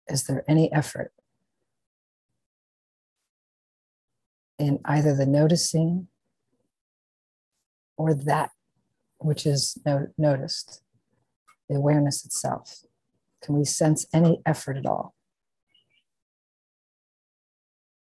Is 0.07 0.25
there 0.25 0.43
any 0.47 0.71
effort 0.71 1.11
in 4.59 4.79
either 4.85 5.15
the 5.15 5.25
noticing 5.25 6.07
or 7.97 8.13
that 8.13 8.51
which 9.25 9.45
is 9.45 9.77
no, 9.85 10.07
noticed, 10.17 10.81
the 11.67 11.75
awareness 11.75 12.25
itself. 12.25 12.85
Can 13.41 13.55
we 13.55 13.65
sense 13.65 14.05
any 14.13 14.41
effort 14.45 14.77
at 14.77 14.85
all? 14.85 15.15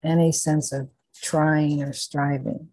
Any 0.03 0.31
sense 0.31 0.73
of 0.73 0.89
trying 1.21 1.81
or 1.81 1.93
striving? 1.93 2.69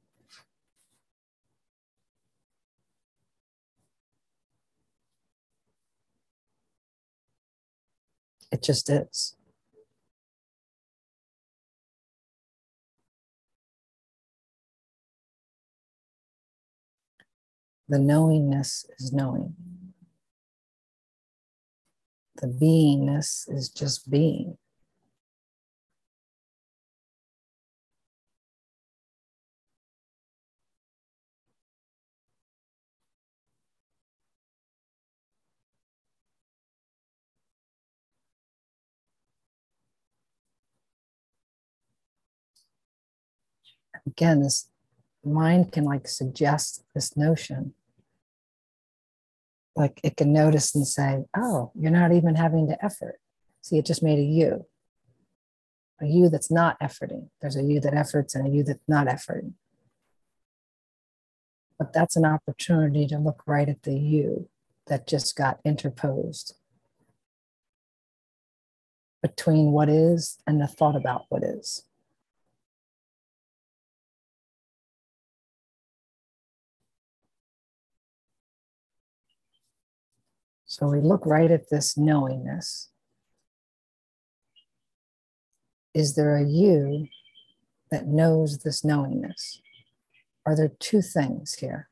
It 8.50 8.64
just 8.64 8.90
is. 8.90 9.36
The 17.90 17.98
knowingness 17.98 18.87
is 19.00 19.12
knowing. 19.12 19.57
The 22.40 22.46
beingness 22.46 23.53
is 23.53 23.68
just 23.68 24.09
being. 24.09 24.59
Again, 44.07 44.42
this 44.42 44.68
mind 45.24 45.72
can 45.72 45.83
like 45.83 46.07
suggest 46.07 46.85
this 46.94 47.16
notion 47.16 47.74
like 49.76 50.00
it 50.02 50.16
can 50.16 50.33
notice 50.33 50.74
and 50.74 50.87
say, 50.87 51.24
oh, 51.37 51.72
you're 51.74 51.90
not 51.90 52.12
even 52.12 52.35
having 52.35 52.68
to 52.68 52.85
effort. 52.85 53.20
See, 53.62 53.78
it 53.78 53.87
just 53.87 54.02
made 54.02 54.18
a 54.18 54.22
you, 54.22 54.66
a 56.00 56.06
you 56.06 56.28
that's 56.28 56.50
not 56.50 56.78
efforting. 56.80 57.28
There's 57.40 57.56
a 57.56 57.62
you 57.62 57.80
that 57.80 57.94
efforts 57.94 58.35
and 58.35 58.46
a 58.46 58.50
you 58.50 58.64
that's 58.64 58.88
not 58.88 59.06
efforting. 59.06 59.54
But 61.78 61.92
that's 61.92 62.16
an 62.16 62.24
opportunity 62.24 63.06
to 63.06 63.18
look 63.18 63.42
right 63.46 63.68
at 63.68 63.83
the 63.83 63.94
you 63.94 64.48
that 64.87 65.06
just 65.06 65.37
got 65.37 65.61
interposed 65.64 66.54
between 69.22 69.72
what 69.72 69.88
is 69.88 70.38
and 70.46 70.61
the 70.61 70.66
thought 70.66 70.96
about 70.96 71.26
what 71.28 71.44
is. 71.44 71.85
So 80.70 80.87
we 80.87 81.00
look 81.00 81.26
right 81.26 81.50
at 81.50 81.68
this 81.68 81.98
knowingness. 81.98 82.90
Is 85.94 86.14
there 86.14 86.37
a 86.37 86.46
you 86.46 87.09
that 87.90 88.06
knows 88.06 88.59
this 88.59 88.85
knowingness? 88.85 89.61
Are 90.46 90.54
there 90.54 90.70
two 90.78 91.02
things 91.02 91.54
here? 91.54 91.88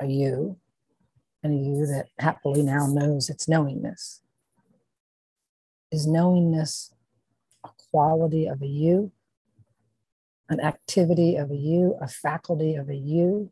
A 0.00 0.06
you 0.06 0.56
and 1.42 1.52
a 1.52 1.56
you 1.56 1.86
that 1.88 2.06
happily 2.18 2.62
now 2.62 2.86
knows 2.86 3.28
its 3.28 3.46
knowingness. 3.46 4.22
Is 5.92 6.06
knowingness 6.06 6.90
a 7.62 7.68
quality 7.90 8.46
of 8.46 8.62
a 8.62 8.66
you 8.66 9.12
an 10.48 10.60
activity 10.60 11.36
of 11.36 11.50
a 11.50 11.56
you, 11.56 11.96
a 12.00 12.08
faculty 12.08 12.74
of 12.74 12.88
a 12.90 12.94
you. 12.94 13.50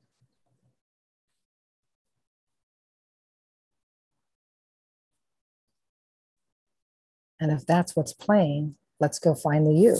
And 7.42 7.50
if 7.50 7.66
that's 7.66 7.96
what's 7.96 8.12
playing, 8.12 8.76
let's 9.00 9.18
go 9.18 9.34
find 9.34 9.66
the 9.66 9.74
you. 9.74 9.98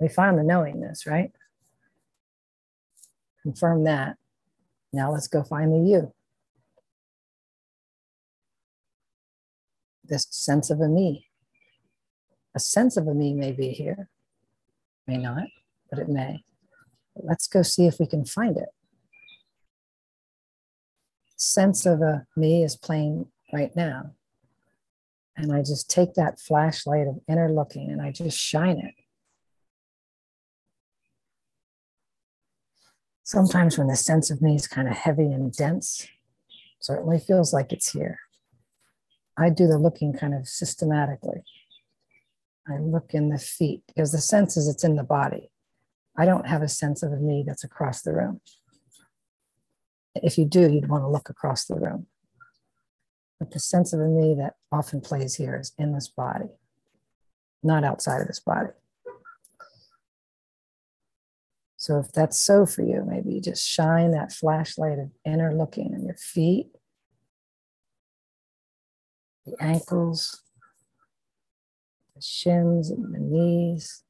We 0.00 0.08
found 0.08 0.36
the 0.36 0.42
knowingness, 0.42 1.06
right? 1.06 1.30
Confirm 3.42 3.84
that. 3.84 4.16
Now 4.92 5.12
let's 5.12 5.28
go 5.28 5.44
find 5.44 5.72
the 5.72 5.88
you. 5.88 6.12
This 10.02 10.26
sense 10.32 10.68
of 10.68 10.80
a 10.80 10.88
me. 10.88 11.28
A 12.56 12.58
sense 12.58 12.96
of 12.96 13.06
a 13.06 13.14
me 13.14 13.32
may 13.32 13.52
be 13.52 13.68
here, 13.68 14.08
may 15.06 15.16
not, 15.16 15.44
but 15.88 16.00
it 16.00 16.08
may. 16.08 16.42
But 17.14 17.24
let's 17.24 17.46
go 17.46 17.62
see 17.62 17.86
if 17.86 18.00
we 18.00 18.08
can 18.08 18.24
find 18.24 18.56
it. 18.56 18.70
Sense 21.36 21.86
of 21.86 22.00
a 22.02 22.26
me 22.36 22.64
is 22.64 22.74
playing 22.74 23.28
right 23.52 23.70
now. 23.76 24.16
And 25.36 25.52
I 25.52 25.60
just 25.60 25.90
take 25.90 26.14
that 26.14 26.40
flashlight 26.40 27.06
of 27.06 27.20
inner 27.28 27.50
looking 27.50 27.90
and 27.90 28.02
I 28.02 28.10
just 28.10 28.38
shine 28.38 28.78
it. 28.78 28.94
Sometimes 33.24 33.78
when 33.78 33.86
the 33.86 33.96
sense 33.96 34.30
of 34.30 34.42
me 34.42 34.56
is 34.56 34.66
kind 34.66 34.88
of 34.88 34.94
heavy 34.94 35.32
and 35.32 35.52
dense, 35.52 36.06
certainly 36.80 37.18
feels 37.18 37.52
like 37.52 37.72
it's 37.72 37.92
here. 37.92 38.18
I 39.38 39.48
do 39.48 39.66
the 39.66 39.78
looking 39.78 40.12
kind 40.12 40.34
of 40.34 40.46
systematically. 40.46 41.42
I 42.68 42.78
look 42.78 43.14
in 43.14 43.30
the 43.30 43.38
feet 43.38 43.82
because 43.86 44.12
the 44.12 44.20
sense 44.20 44.56
is 44.56 44.68
it's 44.68 44.84
in 44.84 44.96
the 44.96 45.02
body. 45.02 45.50
I 46.16 46.26
don't 46.26 46.46
have 46.46 46.62
a 46.62 46.68
sense 46.68 47.02
of 47.02 47.12
a 47.12 47.16
me 47.16 47.44
that's 47.46 47.64
across 47.64 48.02
the 48.02 48.12
room. 48.12 48.40
If 50.14 50.36
you 50.36 50.44
do, 50.44 50.70
you'd 50.70 50.88
want 50.88 51.04
to 51.04 51.08
look 51.08 51.30
across 51.30 51.64
the 51.64 51.76
room. 51.76 52.06
But 53.42 53.50
the 53.50 53.58
sense 53.58 53.92
of 53.92 53.98
a 53.98 54.06
me 54.06 54.36
that 54.38 54.54
often 54.70 55.00
plays 55.00 55.34
here 55.34 55.56
is 55.56 55.72
in 55.76 55.92
this 55.92 56.06
body, 56.06 56.46
not 57.60 57.82
outside 57.82 58.20
of 58.20 58.28
this 58.28 58.38
body. 58.38 58.68
So 61.76 61.98
if 61.98 62.12
that's 62.12 62.38
so 62.38 62.66
for 62.66 62.82
you, 62.82 63.04
maybe 63.04 63.34
you 63.34 63.40
just 63.40 63.68
shine 63.68 64.12
that 64.12 64.30
flashlight 64.30 65.00
of 65.00 65.10
inner 65.24 65.52
looking 65.52 65.92
in 65.92 66.04
your 66.04 66.14
feet, 66.14 66.68
the 69.44 69.56
ankles, 69.60 70.44
the 72.14 72.22
shins 72.22 72.92
and 72.92 73.12
the 73.12 73.18
knees, 73.18 74.04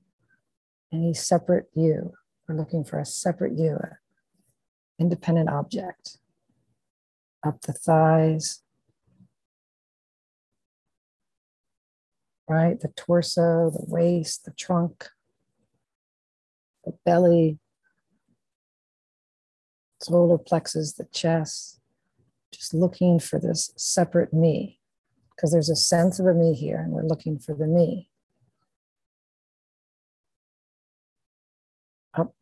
any 0.93 1.15
separate 1.15 1.71
you. 1.75 2.13
We're 2.47 2.57
looking 2.57 2.85
for 2.85 2.99
a 2.99 3.07
separate 3.07 3.55
you, 3.57 3.79
an 3.81 3.97
independent 4.99 5.49
object. 5.49 6.19
Up 7.43 7.63
the 7.63 7.73
thighs, 7.73 8.62
right? 12.49 12.79
The 12.79 12.93
torso, 12.97 13.71
the 13.71 13.85
waist, 13.87 14.45
the 14.45 14.53
trunk, 14.53 15.09
the 16.85 16.93
belly, 17.05 17.59
solar 20.01 20.39
plexus, 20.39 20.95
the 20.95 21.07
chest, 21.13 21.81
just 22.53 22.75
looking 22.75 23.19
for 23.19 23.39
this 23.39 23.73
separate 23.77 24.33
me 24.33 24.79
because 25.35 25.53
there's 25.53 25.71
a 25.71 25.77
sense 25.77 26.19
of 26.19 26.27
a 26.27 26.35
me 26.35 26.55
here 26.55 26.79
and 26.79 26.93
we're 26.93 27.03
looking 27.03 27.39
for 27.39 27.55
the 27.55 27.67
me. 27.67 28.09
Up, 32.15 32.35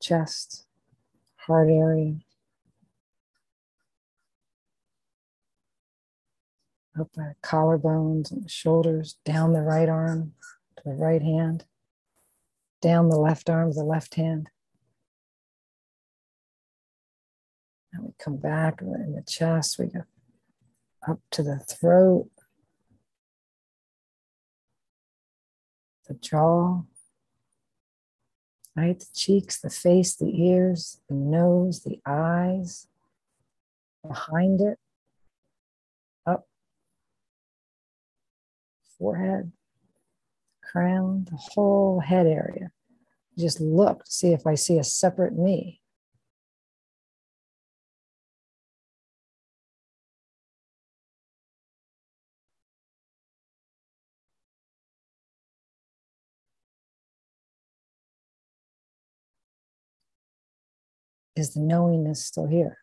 chest, 0.00 0.66
heart 1.36 1.70
area. 1.70 2.16
Up 7.00 7.12
the 7.14 7.34
collarbones 7.42 8.30
and 8.30 8.44
the 8.44 8.48
shoulders, 8.48 9.16
down 9.24 9.54
the 9.54 9.62
right 9.62 9.88
arm 9.88 10.34
to 10.76 10.82
the 10.84 10.94
right 10.94 11.22
hand, 11.22 11.64
down 12.82 13.08
the 13.08 13.16
left 13.16 13.48
arm 13.48 13.70
to 13.70 13.78
the 13.78 13.84
left 13.84 14.16
hand. 14.16 14.50
And 17.92 18.04
we 18.04 18.10
come 18.18 18.36
back 18.36 18.82
in 18.82 19.14
the 19.14 19.22
chest, 19.22 19.78
we 19.78 19.86
go 19.86 20.02
up 21.08 21.20
to 21.30 21.42
the 21.42 21.58
throat, 21.58 22.28
the 26.06 26.14
jaw, 26.14 26.82
right? 28.76 28.98
The 28.98 29.06
cheeks, 29.14 29.60
the 29.60 29.70
face, 29.70 30.14
the 30.16 30.30
ears, 30.44 31.00
the 31.08 31.14
nose, 31.14 31.82
the 31.82 32.00
eyes, 32.04 32.88
behind 34.06 34.60
it, 34.60 34.78
up, 36.26 36.46
forehead, 39.00 39.50
crown, 40.62 41.26
the 41.28 41.36
whole 41.36 41.98
head 41.98 42.26
area. 42.26 42.70
Just 43.36 43.60
look 43.60 44.04
to 44.04 44.10
see 44.12 44.32
if 44.32 44.46
I 44.46 44.54
see 44.54 44.78
a 44.78 44.84
separate 44.84 45.36
me. 45.36 45.80
is 61.40 61.54
the 61.54 61.60
knowingness 61.60 62.24
still 62.24 62.46
here? 62.46 62.76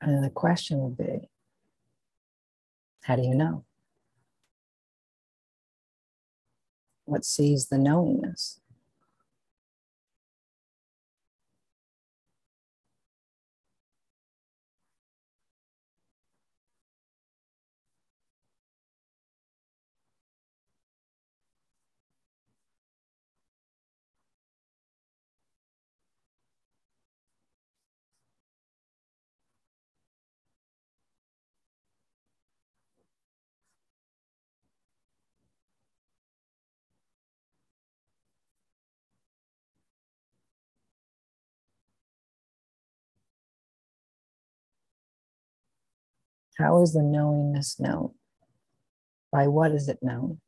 And 0.00 0.24
the 0.24 0.30
question 0.30 0.80
would 0.80 0.96
be 0.96 1.28
how 3.02 3.16
do 3.16 3.22
you 3.22 3.34
know? 3.34 3.64
What 7.04 7.24
sees 7.24 7.66
the 7.66 7.78
knowingness? 7.78 8.59
How 46.60 46.82
is 46.82 46.92
the 46.92 47.02
knowingness 47.02 47.80
known? 47.80 48.12
By 49.32 49.46
what 49.46 49.72
is 49.72 49.88
it 49.88 50.00
known? 50.02 50.40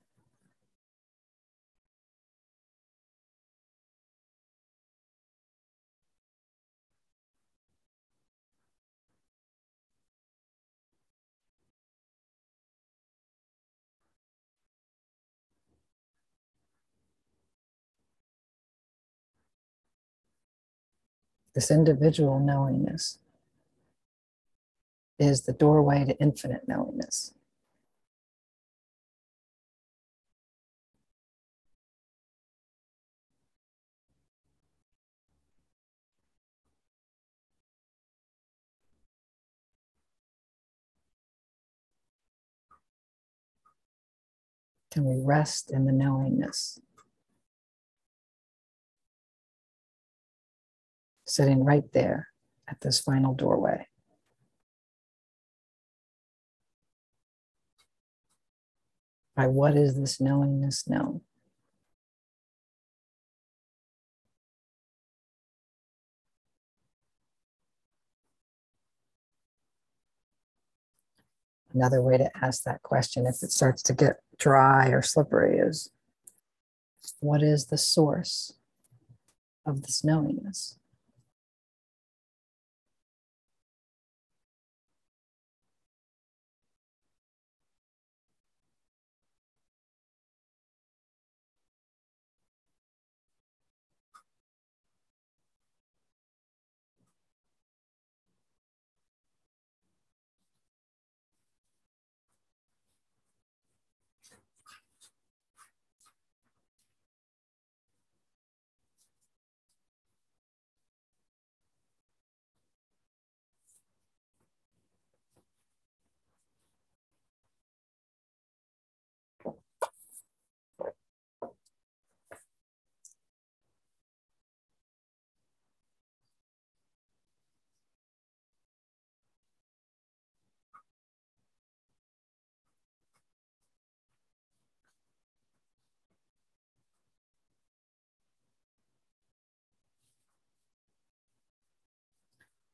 This 21.54 21.70
individual 21.70 22.38
knowingness 22.38 23.18
is 25.22 25.42
the 25.42 25.52
doorway 25.52 26.04
to 26.04 26.18
infinite 26.18 26.66
knowingness. 26.66 27.32
Can 44.90 45.04
we 45.04 45.24
rest 45.24 45.70
in 45.70 45.86
the 45.86 45.92
knowingness? 45.92 46.80
Sitting 51.26 51.64
right 51.64 51.90
there 51.92 52.28
at 52.68 52.80
this 52.80 52.98
final 53.00 53.34
doorway. 53.34 53.86
By 59.34 59.46
what 59.46 59.76
is 59.76 59.98
this 59.98 60.20
knowingness 60.20 60.88
known? 60.88 61.22
Another 71.74 72.02
way 72.02 72.18
to 72.18 72.30
ask 72.36 72.64
that 72.64 72.82
question, 72.82 73.26
if 73.26 73.42
it 73.42 73.50
starts 73.50 73.82
to 73.84 73.94
get 73.94 74.20
dry 74.36 74.88
or 74.88 75.00
slippery, 75.00 75.58
is 75.58 75.90
what 77.20 77.42
is 77.42 77.66
the 77.66 77.78
source 77.78 78.52
of 79.64 79.82
this 79.82 80.04
knowingness? 80.04 80.78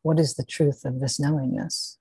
What 0.03 0.21
is 0.21 0.35
the 0.35 0.45
truth 0.45 0.85
of 0.85 1.01
this 1.01 1.19
knowingness? 1.19 1.99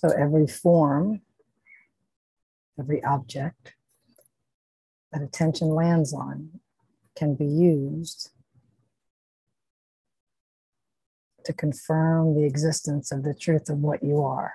So 0.00 0.10
every 0.10 0.46
form, 0.46 1.22
every 2.78 3.02
object 3.02 3.74
that 5.10 5.22
attention 5.22 5.70
lands 5.70 6.14
on 6.14 6.60
can 7.16 7.34
be 7.34 7.44
used 7.44 8.30
to 11.44 11.52
confirm 11.52 12.36
the 12.36 12.44
existence 12.44 13.10
of 13.10 13.24
the 13.24 13.34
truth 13.34 13.68
of 13.68 13.78
what 13.78 14.04
you 14.04 14.22
are. 14.22 14.52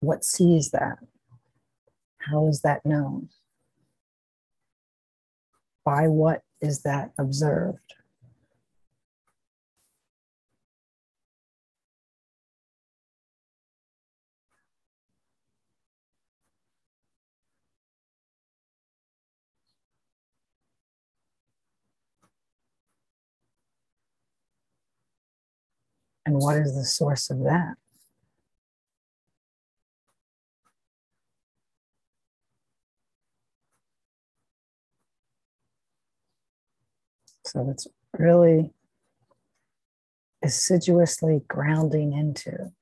What 0.00 0.24
sees 0.24 0.70
that? 0.70 0.96
How 2.16 2.48
is 2.48 2.62
that 2.62 2.86
known? 2.86 3.28
By 5.84 6.08
what 6.08 6.40
is 6.62 6.82
that 6.82 7.10
observed? 7.18 7.94
And 26.24 26.36
what 26.36 26.56
is 26.58 26.74
the 26.76 26.84
source 26.84 27.30
of 27.30 27.40
that? 27.40 27.74
So 37.52 37.68
it's 37.68 37.86
really 38.18 38.72
assiduously 40.42 41.42
grounding 41.48 42.14
into 42.14 42.72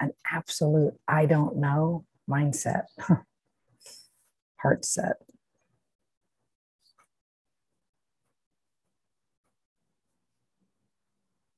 an 0.00 0.12
absolute 0.32 0.94
I 1.06 1.26
don't 1.26 1.58
know 1.58 2.06
mindset, 2.26 2.84
heart 4.62 4.86
set. 4.86 5.16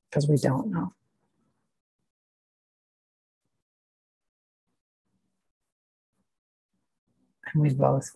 Because 0.09 0.27
we 0.27 0.35
don't 0.35 0.69
know. 0.71 0.91
And 7.53 7.61
we 7.61 7.73
both 7.73 8.11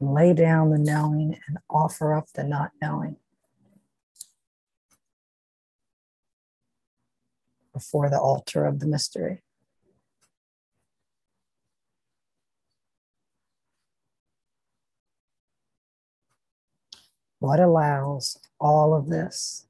lay 0.00 0.32
down 0.32 0.70
the 0.70 0.78
knowing 0.78 1.38
and 1.46 1.58
offer 1.68 2.14
up 2.14 2.26
the 2.34 2.44
not 2.44 2.70
knowing 2.80 3.16
before 7.72 8.08
the 8.10 8.18
altar 8.18 8.64
of 8.64 8.80
the 8.80 8.86
mystery. 8.86 9.42
What 17.40 17.60
allows 17.60 18.36
all 18.60 18.94
of 18.94 19.08
this 19.08 19.66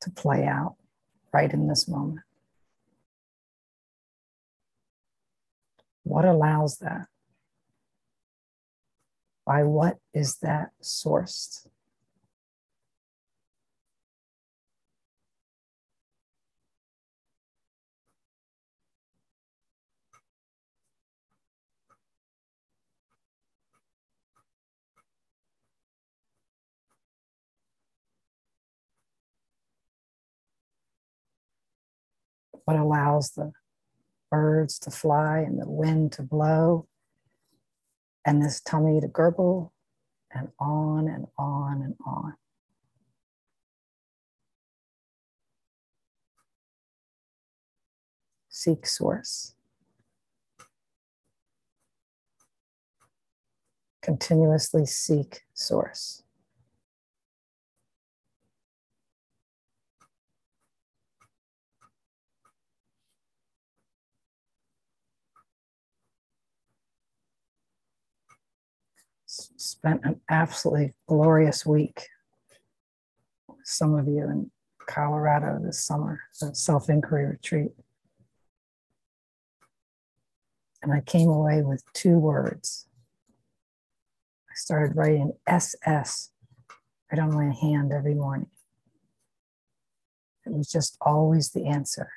to 0.00 0.10
play 0.10 0.46
out 0.46 0.76
right 1.32 1.52
in 1.52 1.68
this 1.68 1.86
moment? 1.86 2.20
What 6.04 6.24
allows 6.24 6.78
that? 6.78 7.06
By 9.48 9.62
what 9.62 9.96
is 10.12 10.40
that 10.42 10.72
sourced? 10.82 11.66
What 32.66 32.76
allows 32.76 33.30
the 33.30 33.52
birds 34.30 34.78
to 34.80 34.90
fly 34.90 35.38
and 35.38 35.58
the 35.58 35.70
wind 35.70 36.12
to 36.12 36.22
blow 36.22 36.86
and 38.24 38.42
this 38.42 38.60
tummy 38.60 39.00
to 39.00 39.08
gurgle 39.08 39.72
and 40.30 40.48
on 40.58 41.08
and 41.08 41.26
on 41.38 41.82
and 41.82 41.94
on. 42.04 42.34
Seek 48.48 48.86
source. 48.86 49.54
Continuously 54.02 54.84
seek 54.86 55.42
source. 55.54 56.22
Spent 69.58 70.04
an 70.04 70.20
absolutely 70.30 70.94
glorious 71.06 71.66
week. 71.66 72.08
With 73.48 73.58
some 73.64 73.94
of 73.94 74.06
you 74.06 74.24
in 74.24 74.50
Colorado 74.86 75.58
this 75.62 75.84
summer, 75.84 76.20
the 76.40 76.54
self 76.54 76.88
inquiry 76.88 77.26
retreat. 77.26 77.72
And 80.82 80.92
I 80.92 81.00
came 81.00 81.28
away 81.28 81.62
with 81.62 81.82
two 81.92 82.18
words. 82.18 82.86
I 84.48 84.54
started 84.54 84.96
writing 84.96 85.32
SS 85.46 86.30
right 87.10 87.20
on 87.20 87.34
my 87.34 87.52
hand 87.52 87.92
every 87.92 88.14
morning. 88.14 88.50
It 90.46 90.52
was 90.52 90.70
just 90.70 90.96
always 91.00 91.50
the 91.50 91.66
answer, 91.66 92.10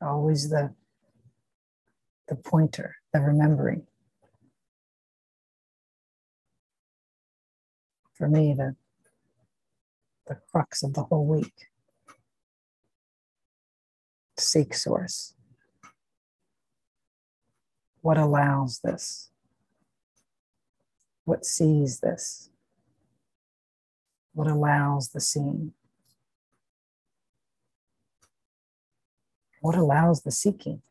always 0.00 0.48
the, 0.48 0.74
the 2.28 2.34
pointer, 2.34 2.96
the 3.12 3.20
remembering. 3.20 3.86
For 8.16 8.28
me 8.28 8.54
the 8.54 8.76
the 10.26 10.38
crux 10.50 10.82
of 10.82 10.94
the 10.94 11.04
whole 11.04 11.26
week. 11.26 11.68
Seek 14.38 14.74
source. 14.74 15.34
What 18.00 18.18
allows 18.18 18.80
this? 18.82 19.30
What 21.24 21.44
sees 21.44 22.00
this? 22.00 22.50
What 24.32 24.48
allows 24.48 25.10
the 25.10 25.20
seeing? 25.20 25.72
What 29.60 29.76
allows 29.76 30.22
the 30.22 30.30
seeking? 30.32 30.82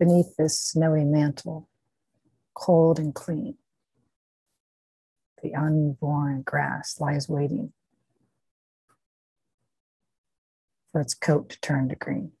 Beneath 0.00 0.34
this 0.38 0.58
snowy 0.58 1.04
mantle, 1.04 1.68
cold 2.54 2.98
and 2.98 3.14
clean. 3.14 3.58
The 5.42 5.54
unborn 5.54 6.42
grass 6.42 6.98
lies 6.98 7.28
waiting 7.28 7.74
for 10.90 11.02
its 11.02 11.12
coat 11.12 11.50
to 11.50 11.60
turn 11.60 11.90
to 11.90 11.96
green. 11.96 12.32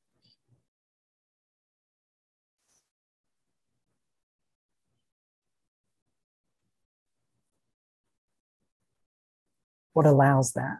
What 9.92 10.06
allows 10.06 10.52
that? 10.52 10.78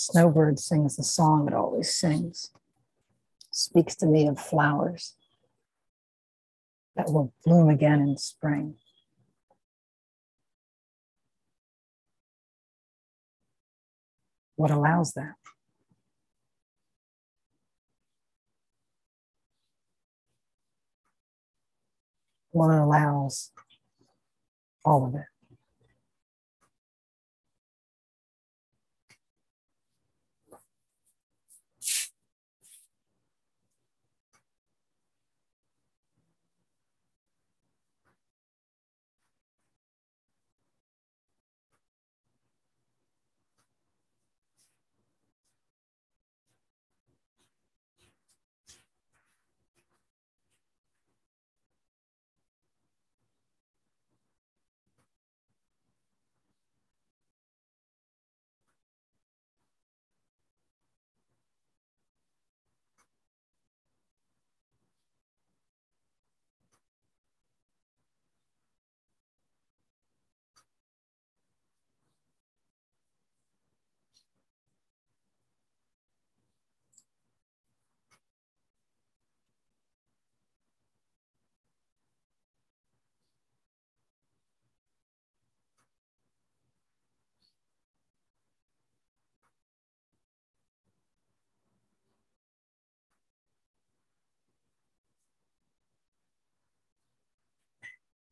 Snowbird 0.00 0.60
sings 0.60 0.94
the 0.94 1.02
song 1.02 1.48
it 1.48 1.54
always 1.54 1.92
sings, 1.92 2.52
speaks 3.50 3.96
to 3.96 4.06
me 4.06 4.28
of 4.28 4.38
flowers 4.38 5.16
that 6.94 7.10
will 7.10 7.32
bloom 7.44 7.68
again 7.68 8.00
in 8.00 8.16
spring. 8.16 8.76
What 14.54 14.70
allows 14.70 15.14
that? 15.14 15.34
What 22.52 22.70
allows 22.70 23.50
all 24.84 25.06
of 25.06 25.16
it? 25.16 25.37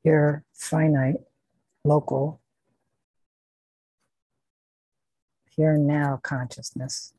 Your 0.07 0.45
finite, 0.55 1.17
local, 1.85 2.41
here 5.51 5.77
now 5.77 6.21
consciousness 6.23 7.13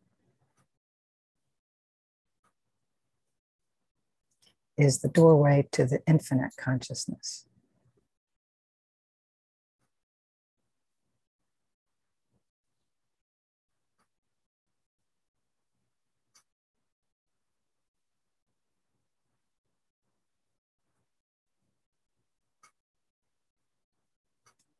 is 4.78 5.00
the 5.00 5.10
doorway 5.10 5.68
to 5.74 5.86
the 5.86 6.00
infinite 6.08 6.52
consciousness. 6.58 7.47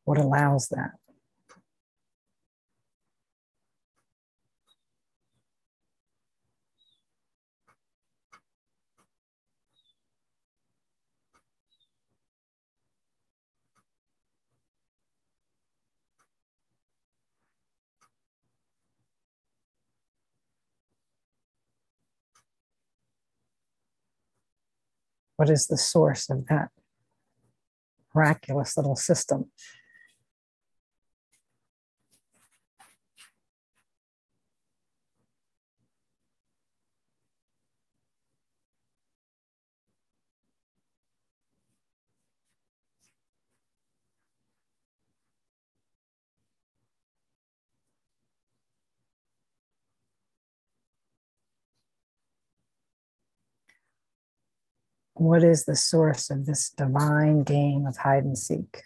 What 0.08 0.20
allows 0.20 0.70
that? 0.70 0.92
What 25.36 25.50
is 25.50 25.68
the 25.68 25.78
source 25.78 26.30
of 26.30 26.48
that 26.48 26.70
miraculous 28.16 28.78
little 28.78 28.96
system? 28.96 29.52
What 55.18 55.44
is 55.44 55.66
the 55.66 55.76
source 55.76 56.30
of 56.30 56.46
this 56.46 56.70
divine 56.70 57.44
game 57.44 57.88
of 57.88 57.98
hide 57.98 58.24
and 58.24 58.38
seek? 58.38 58.84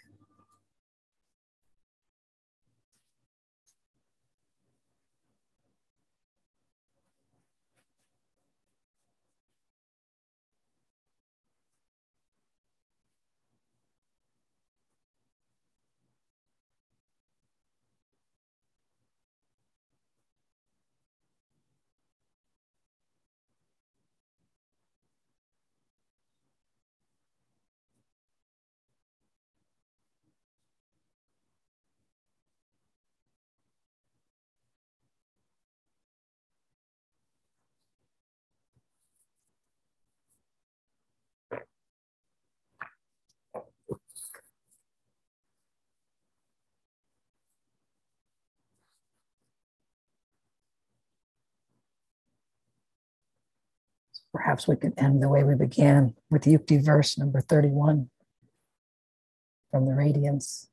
Perhaps 54.32 54.66
we 54.66 54.76
could 54.76 54.94
end 54.96 55.22
the 55.22 55.28
way 55.28 55.44
we 55.44 55.54
began 55.54 56.14
with 56.30 56.44
Yukti 56.44 56.82
verse 56.82 57.18
number 57.18 57.40
31 57.40 58.08
from 59.70 59.86
the 59.86 59.94
Radiance 59.94 60.68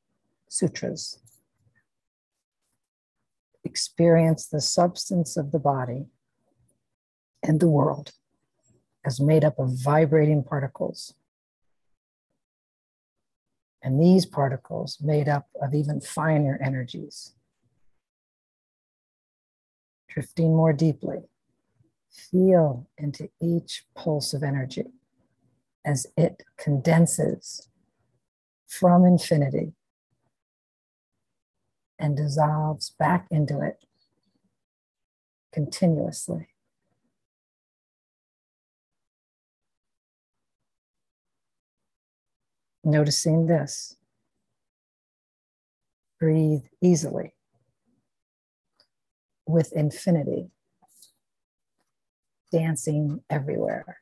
Sutras. 0.48 1.18
Experience 3.62 4.46
the 4.46 4.60
substance 4.60 5.36
of 5.36 5.52
the 5.52 5.58
body 5.58 6.06
and 7.42 7.60
the 7.60 7.68
world 7.68 8.12
as 9.04 9.20
made 9.20 9.44
up 9.44 9.58
of 9.58 9.70
vibrating 9.82 10.42
particles. 10.42 11.14
And 13.82 14.00
these 14.00 14.26
particles 14.26 14.98
made 15.00 15.28
up 15.28 15.48
of 15.60 15.74
even 15.74 16.00
finer 16.00 16.58
energies. 16.62 17.34
Drifting 20.08 20.54
more 20.54 20.72
deeply, 20.72 21.29
feel 22.10 22.88
into 22.98 23.28
each 23.40 23.84
pulse 23.94 24.34
of 24.34 24.42
energy 24.42 24.86
as 25.84 26.06
it 26.16 26.42
condenses 26.58 27.68
from 28.66 29.04
infinity 29.04 29.72
and 31.98 32.16
dissolves 32.16 32.90
back 32.98 33.26
into 33.30 33.60
it 33.60 33.84
continuously. 35.52 36.48
Noticing 42.82 43.46
this. 43.46 43.96
Breathe 46.18 46.64
easily 46.82 47.34
with 49.46 49.72
infinity 49.72 50.50
dancing 52.50 53.22
everywhere. 53.30 53.98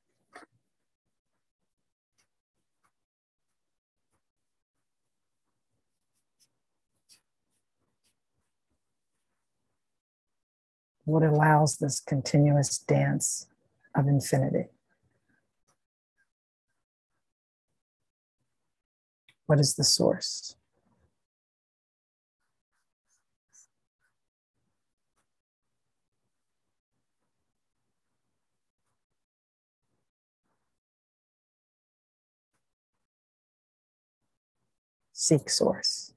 What 11.04 11.22
allows 11.22 11.78
this 11.78 12.00
continuous 12.00 12.78
dance 12.78 13.46
of 13.94 14.06
infinity? 14.06 14.68
What 19.46 19.58
is 19.58 19.74
the 19.76 19.84
source? 19.84 20.57
Seek 35.28 35.50
source. 35.50 36.14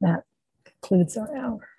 That 0.00 0.24
concludes 0.86 1.16
our 1.16 1.36
hour. 1.36 1.75